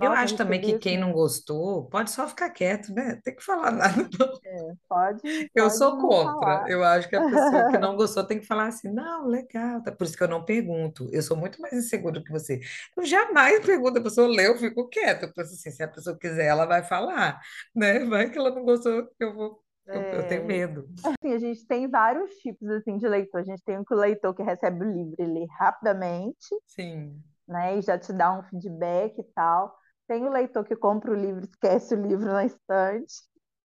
Eu 0.00 0.12
Nossa, 0.12 0.28
eu 0.28 0.28
acho 0.28 0.36
também 0.36 0.60
que 0.60 0.74
quem 0.74 0.96
não 0.98 1.12
gostou 1.12 1.88
pode 1.88 2.10
só 2.10 2.26
ficar 2.28 2.50
quieto, 2.50 2.92
né? 2.92 3.16
Tem 3.24 3.34
que 3.34 3.42
falar 3.44 3.70
nada. 3.72 4.08
não. 4.18 4.40
é, 4.44 4.74
pode, 4.88 5.50
Eu 5.54 5.70
pode 5.70 5.70
sou 5.70 5.96
não 5.96 5.98
contra. 5.98 6.62
falar. 6.62 6.68
Eu 6.68 6.82
acho 6.84 7.08
que 7.08 7.16
a 7.16 7.20
pessoa 7.22 7.64
que 7.66 7.76
não 7.78 7.96
gostou 7.96 8.24
tem 8.26 8.38
que 8.40 8.46
falar 8.46 8.68
assim, 8.68 8.88
não, 8.92 9.26
legal. 9.26 9.82
Tá? 9.82 9.92
Por 9.92 10.04
isso 10.04 10.16
que 10.16 10.22
eu 10.22 10.28
não 10.28 10.44
pergunto. 10.44 11.08
Eu 11.12 11.22
sou 11.22 11.36
muito 11.36 11.60
mais 11.60 11.74
insegura 11.74 12.22
que 12.22 12.30
você. 12.30 12.60
Eu 12.96 13.04
jamais 13.04 13.64
pergunto, 13.64 13.98
a 13.98 14.02
pessoa 14.02 14.28
lê, 14.28 14.46
eu 14.48 14.56
fico 14.58 14.88
quieta. 14.88 15.26
Eu 15.26 15.32
penso 15.32 15.54
assim, 15.54 15.70
se 15.70 15.82
a 15.82 15.88
pessoa 15.88 16.18
quiser, 16.18 16.46
ela 16.46 16.66
vai 16.66 16.82
falar, 16.84 17.40
né? 17.74 18.04
Vai 18.06 18.30
que 18.30 18.38
ela 18.38 18.50
não 18.54 18.64
gostou, 18.64 19.08
eu 19.18 19.34
vou, 19.34 19.62
eu, 19.92 20.08
eu 20.12 20.26
tenho 20.26 20.44
É, 20.44 20.46
medo. 20.46 20.88
assim, 21.02 21.32
a 21.34 21.38
gente 21.38 21.66
tem 21.66 21.88
vários 21.88 22.30
tipos 22.38 22.68
assim 22.70 22.96
de 22.98 23.08
leitor. 23.08 23.40
A 23.40 23.44
gente 23.44 23.62
tem 23.64 23.78
o 23.78 23.94
leitor 23.94 24.34
que 24.34 24.42
recebe 24.42 24.84
o 24.84 24.92
livro 24.92 25.16
e 25.18 25.26
lê 25.26 25.46
rapidamente, 25.58 26.54
Sim. 26.66 27.24
Né? 27.48 27.78
E 27.78 27.82
já 27.82 27.98
te 27.98 28.12
dá 28.12 28.32
um 28.38 28.42
feedback 28.44 29.18
e 29.20 29.24
tal. 29.34 29.76
Tem 30.08 30.24
o 30.26 30.30
leitor 30.30 30.64
que 30.66 30.76
compra 30.76 31.12
o 31.12 31.14
livro, 31.14 31.44
esquece 31.44 31.94
o 31.94 32.02
livro 32.02 32.26
na 32.26 32.44
estante, 32.46 33.14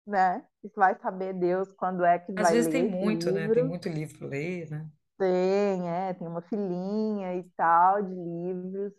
né? 0.07 0.45
E 0.65 0.69
vai 0.77 0.99
saber 1.01 1.35
Deus 1.35 1.73
quando 1.75 2.05
é 2.05 2.19
que 2.19 2.33
Às 2.35 2.51
vai 2.51 2.51
vezes 2.51 2.69
tem 2.71 2.83
ler 2.83 2.91
esse 2.91 3.07
muito, 3.07 3.31
né? 3.33 3.49
Tem 3.49 3.63
livro. 3.63 3.65
muito 3.65 3.89
livro 3.89 4.19
para 4.19 4.27
ler, 4.29 4.69
né? 4.71 4.91
Tem, 5.19 5.89
é, 5.89 6.15
tem 6.15 6.27
uma 6.27 6.41
filinha 6.43 7.37
e 7.37 7.45
tal 7.57 8.03
de 8.03 8.15
livros. 8.15 8.93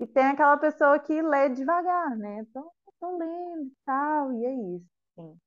E 0.00 0.06
tem 0.06 0.24
aquela 0.26 0.56
pessoa 0.58 0.98
que 1.00 1.22
lê 1.22 1.50
devagar, 1.50 2.16
né? 2.18 2.40
Então, 2.40 2.70
tô 3.00 3.18
lendo 3.18 3.66
e 3.68 3.72
tal, 3.86 4.32
e 4.34 4.46
é 4.46 4.54
isso, 4.76 4.86
assim. 5.18 5.40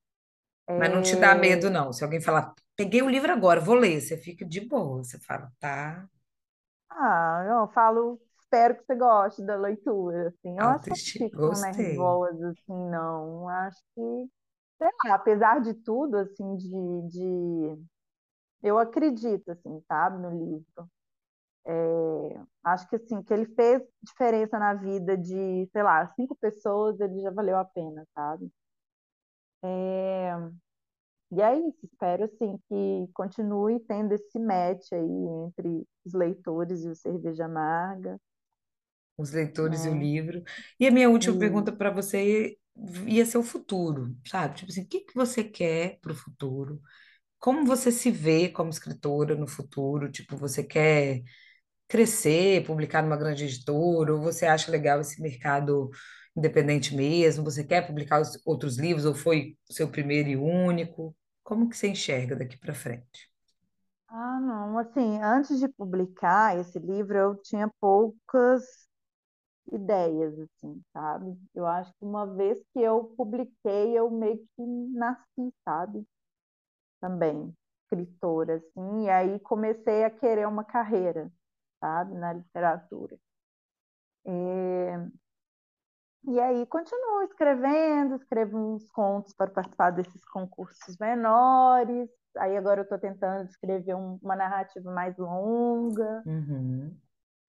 Mas 0.75 0.91
não 0.91 1.01
te 1.01 1.15
dá 1.15 1.35
É, 1.35 1.35
medo, 1.35 1.69
não. 1.69 1.91
Se 1.93 2.03
alguém 2.03 2.21
falar, 2.21 2.53
peguei 2.75 3.01
o 3.01 3.09
livro 3.09 3.31
agora, 3.31 3.59
vou 3.61 3.75
ler, 3.75 4.01
você 4.01 4.17
fica 4.17 4.45
de 4.45 4.61
boa. 4.61 5.03
Você 5.03 5.19
fala, 5.19 5.51
tá, 5.59 6.09
Ah, 6.89 7.43
eu 7.47 7.67
falo, 7.73 8.21
espero 8.51 8.75
que 8.75 8.83
você 8.85 8.95
goste 8.95 9.45
da 9.45 9.55
leitura, 9.55 10.27
assim. 10.27 10.57
Eu 10.57 10.65
acho 10.65 10.83
que 11.13 11.29
tão 11.29 11.49
Gostei. 11.49 11.71
nervosa, 11.71 12.49
assim, 12.49 12.89
não. 12.89 13.47
Acho 13.47 13.79
que, 13.95 14.29
sei 14.77 14.89
lá, 15.05 15.15
apesar 15.15 15.61
de 15.61 15.73
tudo, 15.73 16.17
assim, 16.17 16.57
de, 16.57 17.07
de... 17.07 17.83
Eu 18.61 18.77
acredito, 18.77 19.49
assim, 19.51 19.81
sabe, 19.87 20.21
no 20.21 20.29
livro. 20.31 20.89
Acho 22.63 22.87
que, 22.89 22.97
assim, 22.97 23.23
que 23.23 23.33
ele 23.33 23.45
fez 23.55 23.81
diferença 24.03 24.59
na 24.59 24.73
vida 24.73 25.17
de, 25.17 25.67
sei 25.71 25.83
lá, 25.83 26.05
cinco 26.07 26.35
pessoas, 26.35 26.99
ele 26.99 27.21
já 27.21 27.31
valeu 27.31 27.57
a 27.57 27.65
pena, 27.65 28.05
sabe? 28.13 28.51
E 31.31 31.41
é 31.41 31.55
isso, 31.57 31.85
espero, 31.85 32.25
assim, 32.25 32.57
que 32.67 33.09
continue 33.13 33.79
tendo 33.81 34.11
esse 34.13 34.37
match 34.37 34.91
aí 34.91 34.99
entre 35.47 35.87
os 36.05 36.13
leitores 36.13 36.83
e 36.83 36.89
o 36.89 36.95
Cerveja 36.95 37.45
Amarga, 37.45 38.19
Os 39.17 39.31
leitores 39.31 39.85
e 39.85 39.89
o 39.89 39.93
né? 39.93 39.97
livro. 39.97 40.43
E 40.79 40.87
a 40.87 40.91
minha 40.91 41.09
última 41.09 41.37
pergunta 41.37 41.71
para 41.71 41.91
você 41.91 42.57
ia 43.07 43.25
ser 43.25 43.37
o 43.37 43.43
futuro, 43.43 44.15
sabe? 44.25 44.55
Tipo 44.57 44.71
assim, 44.71 44.81
o 44.83 44.87
que 44.87 45.01
que 45.01 45.13
você 45.15 45.43
quer 45.43 45.99
para 46.01 46.11
o 46.13 46.15
futuro? 46.15 46.81
Como 47.39 47.65
você 47.65 47.91
se 47.91 48.11
vê 48.11 48.49
como 48.49 48.69
escritora 48.71 49.35
no 49.35 49.47
futuro? 49.47 50.11
Tipo, 50.11 50.37
você 50.37 50.63
quer 50.63 51.21
crescer, 51.87 52.65
publicar 52.65 53.01
numa 53.03 53.17
grande 53.17 53.45
editora, 53.45 54.13
ou 54.13 54.21
você 54.21 54.45
acha 54.45 54.71
legal 54.71 55.01
esse 55.01 55.21
mercado 55.21 55.89
independente 56.35 56.95
mesmo? 56.95 57.43
Você 57.43 57.63
quer 57.63 57.85
publicar 57.87 58.21
os 58.21 58.39
outros 58.45 58.77
livros, 58.77 59.05
ou 59.05 59.13
foi 59.15 59.57
o 59.69 59.73
seu 59.73 59.89
primeiro 59.89 60.29
e 60.29 60.37
único? 60.37 61.15
Como 61.43 61.69
que 61.69 61.77
você 61.77 61.89
enxerga 61.89 62.35
daqui 62.35 62.57
para 62.57 62.73
frente? 62.73 63.29
Ah, 64.07 64.39
não, 64.41 64.77
assim, 64.77 65.19
antes 65.23 65.59
de 65.59 65.67
publicar 65.69 66.57
esse 66.59 66.77
livro, 66.79 67.17
eu 67.17 67.35
tinha 67.41 67.69
poucas 67.79 68.61
ideias, 69.71 70.37
assim, 70.39 70.81
sabe? 70.93 71.37
Eu 71.53 71.65
acho 71.65 71.91
que 71.93 72.05
uma 72.05 72.25
vez 72.27 72.61
que 72.73 72.81
eu 72.81 73.05
publiquei, 73.17 73.97
eu 73.97 74.09
meio 74.09 74.37
que 74.55 74.65
nasci, 74.65 75.53
sabe? 75.63 76.05
Também, 76.99 77.53
escritora, 77.83 78.55
assim, 78.57 79.05
e 79.05 79.09
aí 79.09 79.39
comecei 79.39 80.03
a 80.03 80.09
querer 80.09 80.47
uma 80.47 80.63
carreira, 80.63 81.31
sabe? 81.79 82.13
Na 82.15 82.33
literatura. 82.33 83.17
E 86.23 86.39
aí 86.39 86.65
continuo 86.67 87.23
escrevendo, 87.23 88.15
escrevo 88.15 88.57
uns 88.57 88.87
contos 88.89 89.33
para 89.33 89.49
participar 89.49 89.89
desses 89.91 90.23
concursos 90.25 90.95
menores. 90.97 92.09
Aí 92.37 92.55
agora 92.55 92.81
eu 92.81 92.83
estou 92.83 92.99
tentando 92.99 93.49
escrever 93.49 93.95
um- 93.95 94.19
uma 94.21 94.35
narrativa 94.35 94.91
mais 94.91 95.17
longa. 95.17 96.23
Uhum, 96.25 96.95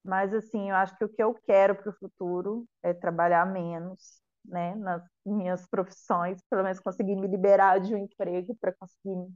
Mas 0.05 0.33
assim, 0.35 0.71
eu 0.71 0.77
acho 0.77 0.97
que 0.97 1.05
o 1.05 1.09
que 1.09 1.23
eu 1.23 1.35
quero 1.47 1.77
para 1.77 1.91
o 1.91 1.97
futuro 1.99 2.67
é 2.83 2.93
trabalhar 2.93 3.47
menos, 3.47 4.21
né, 4.45 4.75
nas 4.77 5.03
minhas 5.25 5.67
profissões, 5.69 6.43
pelo 6.51 6.63
menos 6.65 6.81
conseguir 6.81 7.15
me 7.17 7.29
liberar 7.29 7.81
de 7.81 7.95
um 7.95 7.99
emprego 7.99 8.57
para 8.61 8.73
conseguir, 8.75 9.33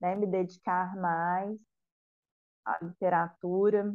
né, 0.00 0.14
me 0.16 0.26
dedicar 0.26 0.96
mais 0.96 1.58
à 2.64 2.78
literatura. 2.84 3.94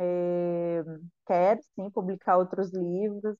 É, 0.00 0.82
quero 1.26 1.60
sim 1.76 1.90
publicar 1.90 2.38
outros 2.38 2.72
livros. 2.72 3.36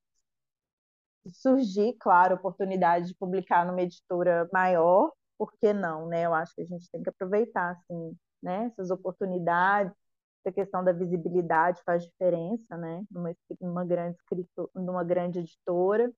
Surgir, 1.33 1.95
claro, 2.01 2.35
a 2.35 2.37
oportunidade 2.37 3.07
de 3.09 3.15
publicar 3.15 3.65
numa 3.65 3.83
editora 3.83 4.49
maior, 4.53 5.13
por 5.39 5.53
que 5.61 5.73
não, 5.73 6.09
né? 6.09 6.27
Eu 6.27 6.35
acho 6.35 6.53
que 6.55 6.63
a 6.63 6.65
gente 6.67 6.91
tem 6.91 7.03
que 7.03 7.09
aproveitar 7.11 7.71
assim, 7.73 8.17
né, 8.43 8.67
essas 8.67 8.91
oportunidades 8.91 9.95
essa 10.45 10.53
questão 10.53 10.85
da 10.85 10.93
visibilidade 10.93 11.83
faz 11.85 12.05
diferença, 12.05 12.77
né? 12.77 13.05
Numa, 13.11 13.35
numa 13.61 13.85
grande 13.85 14.17
escritor, 14.17 14.69
numa 14.75 15.05
grande 15.05 15.39
editora, 15.39 16.13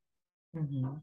uhum, 0.54 1.00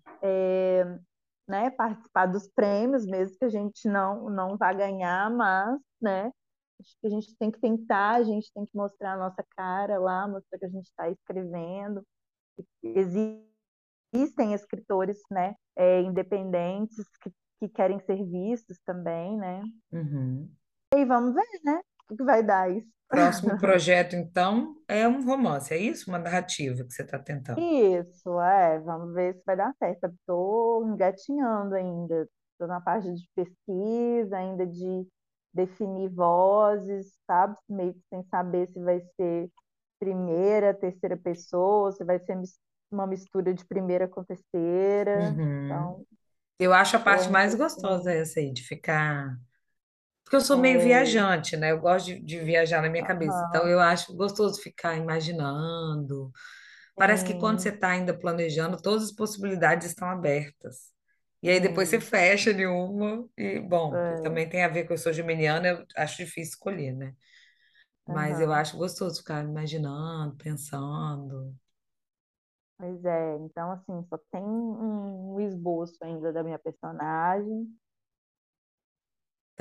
né? 1.47 1.69
Participar 1.69 2.25
dos 2.25 2.47
prêmios, 2.47 3.05
mesmo 3.05 3.37
que 3.37 3.45
a 3.45 3.49
gente 3.49 3.87
não 3.87 4.29
não 4.29 4.57
vá 4.57 4.73
ganhar, 4.73 5.29
mas, 5.29 5.79
né? 6.01 6.31
Acho 6.79 6.95
que 6.99 7.07
a 7.07 7.09
gente 7.09 7.35
tem 7.37 7.51
que 7.51 7.59
tentar, 7.59 8.15
a 8.15 8.23
gente 8.23 8.51
tem 8.53 8.65
que 8.65 8.75
mostrar 8.75 9.13
a 9.13 9.17
nossa 9.17 9.45
cara 9.55 9.99
lá, 9.99 10.27
mostrar 10.27 10.57
que 10.57 10.65
a 10.65 10.69
gente 10.69 10.87
está 10.87 11.09
escrevendo. 11.09 12.03
Existem 12.83 14.53
escritores, 14.53 15.21
né? 15.29 15.55
É, 15.75 16.01
independentes 16.01 17.05
que, 17.21 17.31
que 17.59 17.69
querem 17.69 17.99
ser 17.99 18.23
vistos 18.25 18.79
também, 18.83 19.37
né? 19.37 19.61
uhum. 19.91 20.51
E 20.93 21.05
vamos 21.05 21.33
ver, 21.33 21.61
né? 21.63 21.81
O 22.11 22.17
que 22.17 22.23
vai 22.23 22.43
dar 22.43 22.69
isso. 22.69 22.87
Próximo 23.09 23.57
projeto, 23.57 24.15
então, 24.15 24.75
é 24.87 25.07
um 25.07 25.25
romance, 25.25 25.73
é 25.73 25.77
isso? 25.77 26.09
Uma 26.09 26.19
narrativa 26.19 26.83
que 26.83 26.93
você 26.93 27.03
está 27.03 27.17
tentando. 27.19 27.59
Isso, 27.59 28.39
é, 28.41 28.79
vamos 28.79 29.13
ver 29.13 29.35
se 29.35 29.43
vai 29.45 29.55
dar 29.57 29.73
certo. 29.77 30.05
Estou 30.07 30.87
engatinhando 30.87 31.75
ainda, 31.75 32.27
estou 32.53 32.67
na 32.67 32.81
parte 32.81 33.13
de 33.13 33.29
pesquisa, 33.35 34.37
ainda 34.37 34.65
de 34.65 35.07
definir 35.53 36.09
vozes, 36.09 37.13
sabe? 37.27 37.55
Meio 37.69 37.93
que 37.93 38.01
sem 38.09 38.23
saber 38.25 38.67
se 38.69 38.79
vai 38.79 39.01
ser 39.17 39.49
primeira, 39.99 40.73
terceira 40.73 41.17
pessoa, 41.17 41.91
se 41.91 42.03
vai 42.03 42.19
ser 42.19 42.37
uma 42.91 43.05
mistura 43.07 43.53
de 43.53 43.65
primeira 43.65 44.07
com 44.07 44.23
terceira. 44.23 45.35
Uhum. 45.37 45.65
Então, 45.65 46.05
Eu 46.59 46.73
acho 46.73 46.95
a 46.97 46.99
parte 46.99 47.29
mais 47.29 47.55
gostosa 47.55 48.11
essa 48.13 48.39
aí, 48.39 48.51
de 48.53 48.63
ficar. 48.63 49.37
Porque 50.31 50.37
eu 50.37 50.41
sou 50.41 50.57
meio 50.57 50.79
É, 50.79 50.81
viajante, 50.81 51.57
né? 51.57 51.71
Eu 51.71 51.79
gosto 51.81 52.07
de, 52.07 52.21
de 52.21 52.39
viajar 52.39 52.81
na 52.81 52.89
minha 52.89 53.03
cabeça. 53.03 53.45
Então, 53.47 53.67
aham, 53.67 53.69
eu 53.69 53.79
acho 53.79 54.15
gostoso 54.15 54.61
ficar 54.61 54.95
imaginando. 54.97 56.31
Parece 56.97 57.25
que 57.25 57.35
quando 57.35 57.59
você 57.61 57.69
sim, 57.69 57.71
está 57.71 57.89
ainda 57.91 58.17
planejando, 58.17 58.81
todas 58.81 59.05
as 59.05 59.11
possibilidades 59.13 59.87
estão 59.89 60.09
abertas. 60.09 60.91
E 61.43 61.49
aí 61.49 61.59
depois 61.59 61.89
você 61.89 61.99
fecha 62.01 62.53
de 62.53 62.65
uma. 62.67 63.27
E, 63.37 63.59
bom, 63.59 64.03
é, 64.03 64.21
também 64.23 64.47
tem 64.49 64.63
a 64.63 64.69
ver 64.69 64.85
com 64.87 64.93
eu 64.93 64.97
sou 64.97 65.13
geminiana, 65.13 65.67
eu 65.69 65.85
acho 65.97 66.17
difícil 66.17 66.53
escolher, 66.53 66.93
né? 66.95 67.13
Mas 68.07 68.39
eu 68.39 68.51
aham. 68.51 68.53
acho 68.53 68.77
gostoso 68.77 69.19
ficar 69.19 69.43
imaginando, 69.45 70.35
pensando. 70.37 71.55
Pois 72.77 73.05
é, 73.05 73.37
então 73.37 73.71
assim, 73.71 74.03
só 74.09 74.17
tem 74.31 74.43
um 74.43 75.39
esboço 75.41 75.97
ainda 76.03 76.33
da 76.33 76.43
minha 76.43 76.57
personagem, 76.59 77.67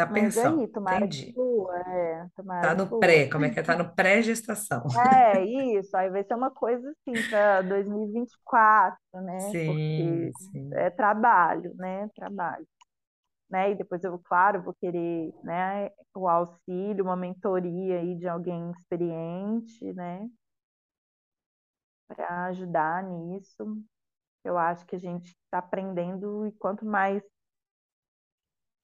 Tá 0.04 0.06
mas 0.08 0.36
pensando, 0.46 0.60
aí, 0.60 0.68
tomara 0.68 1.08
que 1.08 1.14
entendi. 1.14 1.38
é, 1.86 2.26
Tá 2.60 2.74
tomara 2.76 2.76
que 2.76 2.82
no 2.82 2.96
pré, 2.98 3.28
como 3.28 3.44
é 3.46 3.50
que 3.50 3.60
é? 3.60 3.62
Tá 3.62 3.76
no 3.76 3.94
pré-gestação. 3.94 4.84
É, 4.92 5.44
isso, 5.78 5.96
aí 5.96 6.10
vai 6.10 6.24
ser 6.24 6.34
uma 6.34 6.50
coisa 6.50 6.90
assim 6.90 7.22
para 7.22 7.62
2024, 7.62 8.98
né? 9.22 9.56
Sim, 9.56 9.64
Porque 9.64 10.32
sim. 10.34 10.72
é 10.72 10.90
trabalho, 10.90 11.72
né? 11.76 12.08
Trabalho, 12.16 12.66
né? 13.50 13.72
E 13.72 13.76
depois 13.76 14.04
eu, 14.04 14.18
claro, 14.20 14.62
vou 14.62 14.74
querer, 14.74 15.32
né, 15.44 15.90
o 16.14 16.28
auxílio, 16.28 17.04
uma 17.04 17.16
mentoria 17.16 18.00
aí 18.00 18.16
de 18.16 18.28
alguém 18.28 18.70
experiente, 18.72 19.84
né, 19.94 20.28
para 22.08 22.46
ajudar 22.46 23.02
nisso. 23.04 23.82
Eu 24.44 24.58
acho 24.58 24.86
que 24.86 24.96
a 24.96 24.98
gente 24.98 25.28
está 25.44 25.58
aprendendo 25.58 26.46
e 26.46 26.52
quanto 26.54 26.84
mais 26.86 27.22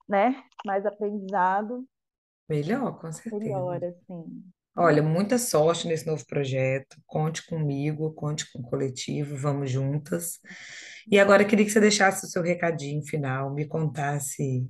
né? 0.09 0.42
Mais 0.64 0.85
aprendizado, 0.87 1.87
Melhor, 2.48 2.98
com 3.00 3.11
certeza. 3.13 3.38
melhor, 3.44 3.85
assim. 3.85 4.44
Olha, 4.77 5.02
muita 5.02 5.38
sorte 5.38 5.88
nesse 5.88 6.07
novo 6.07 6.25
projeto. 6.27 6.96
Conte 7.07 7.44
comigo, 7.46 8.13
conte 8.13 8.50
com 8.52 8.61
o 8.61 8.63
coletivo, 8.63 9.37
vamos 9.37 9.71
juntas. 9.71 10.38
E 11.11 11.19
agora 11.19 11.42
eu 11.42 11.48
queria 11.48 11.65
que 11.65 11.71
você 11.71 11.81
deixasse 11.81 12.27
o 12.27 12.29
seu 12.29 12.42
recadinho 12.42 13.02
final, 13.02 13.52
me 13.52 13.67
contasse, 13.67 14.69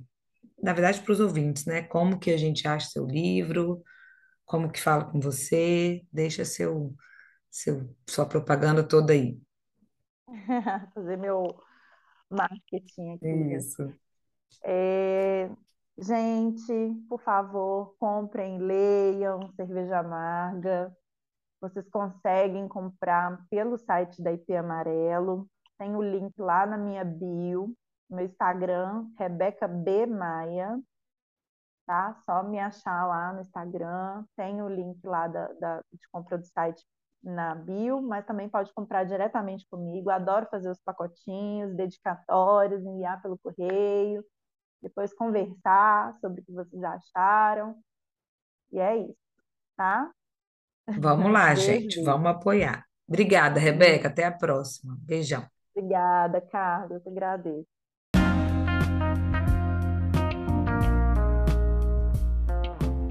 na 0.61 0.73
verdade, 0.73 1.01
para 1.01 1.11
os 1.11 1.19
ouvintes, 1.19 1.65
né? 1.65 1.81
Como 1.83 2.19
que 2.19 2.31
a 2.31 2.37
gente 2.37 2.67
acha 2.67 2.89
seu 2.89 3.05
livro, 3.05 3.83
como 4.45 4.71
que 4.71 4.79
fala 4.79 5.05
com 5.05 5.19
você, 5.19 6.01
deixa 6.11 6.45
seu, 6.45 6.95
seu, 7.51 7.93
sua 8.09 8.25
propaganda 8.25 8.83
toda 8.83 9.13
aí. 9.13 9.37
Fazer 10.93 11.17
meu 11.17 11.61
marketing 12.29 13.15
aqui? 13.15 13.55
Isso. 13.55 13.93
É, 14.63 15.49
Gente, 15.99 16.71
por 17.09 17.19
favor, 17.21 17.95
comprem, 17.99 18.59
leiam 18.59 19.51
Cerveja 19.55 19.99
Amarga. 19.99 20.95
vocês 21.61 21.89
conseguem 21.89 22.67
comprar 22.67 23.45
pelo 23.49 23.77
site 23.77 24.21
da 24.21 24.31
IP 24.31 24.55
Amarelo. 24.55 25.47
Tem 25.79 25.95
o 25.95 26.03
link 26.03 26.33
lá 26.39 26.67
na 26.67 26.77
minha 26.77 27.03
bio, 27.03 27.73
meu 28.09 28.25
Instagram, 28.25 29.07
Rebeca 29.17 29.67
B. 29.67 30.05
Maia, 30.05 30.79
tá? 31.87 32.15
Só 32.25 32.43
me 32.43 32.59
achar 32.59 33.07
lá 33.07 33.33
no 33.33 33.41
Instagram. 33.41 34.23
Tem 34.35 34.61
o 34.61 34.69
link 34.69 35.03
lá 35.05 35.27
da, 35.27 35.47
da, 35.53 35.77
de 35.91 36.07
compra 36.11 36.37
do 36.37 36.45
site 36.45 36.85
na 37.23 37.55
bio, 37.55 38.01
mas 38.03 38.25
também 38.25 38.49
pode 38.49 38.71
comprar 38.73 39.03
diretamente 39.03 39.65
comigo. 39.69 40.11
Adoro 40.11 40.47
fazer 40.51 40.69
os 40.69 40.79
pacotinhos, 40.81 41.75
dedicatórios, 41.75 42.85
enviar 42.85 43.21
pelo 43.21 43.37
correio, 43.39 44.23
depois 44.81 45.13
conversar 45.13 46.17
sobre 46.19 46.41
o 46.41 46.45
que 46.45 46.51
vocês 46.51 46.83
acharam. 46.83 47.75
E 48.71 48.79
é 48.79 48.97
isso, 48.97 49.15
tá? 49.75 50.11
Vamos 50.99 51.31
lá, 51.31 51.53
gente, 51.55 52.01
vamos 52.03 52.29
apoiar. 52.29 52.85
Obrigada, 53.07 53.59
Rebeca. 53.59 54.09
Até 54.09 54.25
a 54.25 54.31
próxima. 54.31 54.97
Beijão. 55.01 55.45
Obrigada, 55.75 56.41
Carlos. 56.41 56.91
Eu 56.91 56.99
te 57.01 57.09
agradeço. 57.09 57.67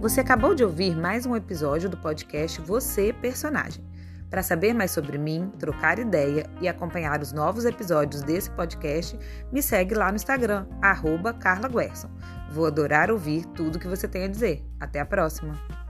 Você 0.00 0.20
acabou 0.20 0.54
de 0.54 0.62
ouvir 0.62 0.94
mais 0.94 1.26
um 1.26 1.34
episódio 1.34 1.88
do 1.88 1.96
podcast 1.96 2.60
Você 2.60 3.12
Personagem. 3.12 3.84
Para 4.30 4.42
saber 4.42 4.74
mais 4.74 4.90
sobre 4.90 5.18
mim, 5.18 5.52
trocar 5.58 5.98
ideia 5.98 6.46
e 6.60 6.68
acompanhar 6.68 7.20
os 7.22 7.32
novos 7.32 7.64
episódios 7.64 8.22
desse 8.22 8.50
podcast, 8.50 9.18
me 9.52 9.62
segue 9.62 9.94
lá 9.94 10.10
no 10.10 10.16
Instagram, 10.16 10.66
arroba 10.82 11.32
Carla 11.32 11.68
Guerson. 11.68 12.10
Vou 12.50 12.66
adorar 12.66 13.10
ouvir 13.10 13.44
tudo 13.46 13.78
que 13.78 13.88
você 13.88 14.08
tem 14.08 14.24
a 14.24 14.28
dizer. 14.28 14.64
Até 14.80 15.00
a 15.00 15.06
próxima! 15.06 15.85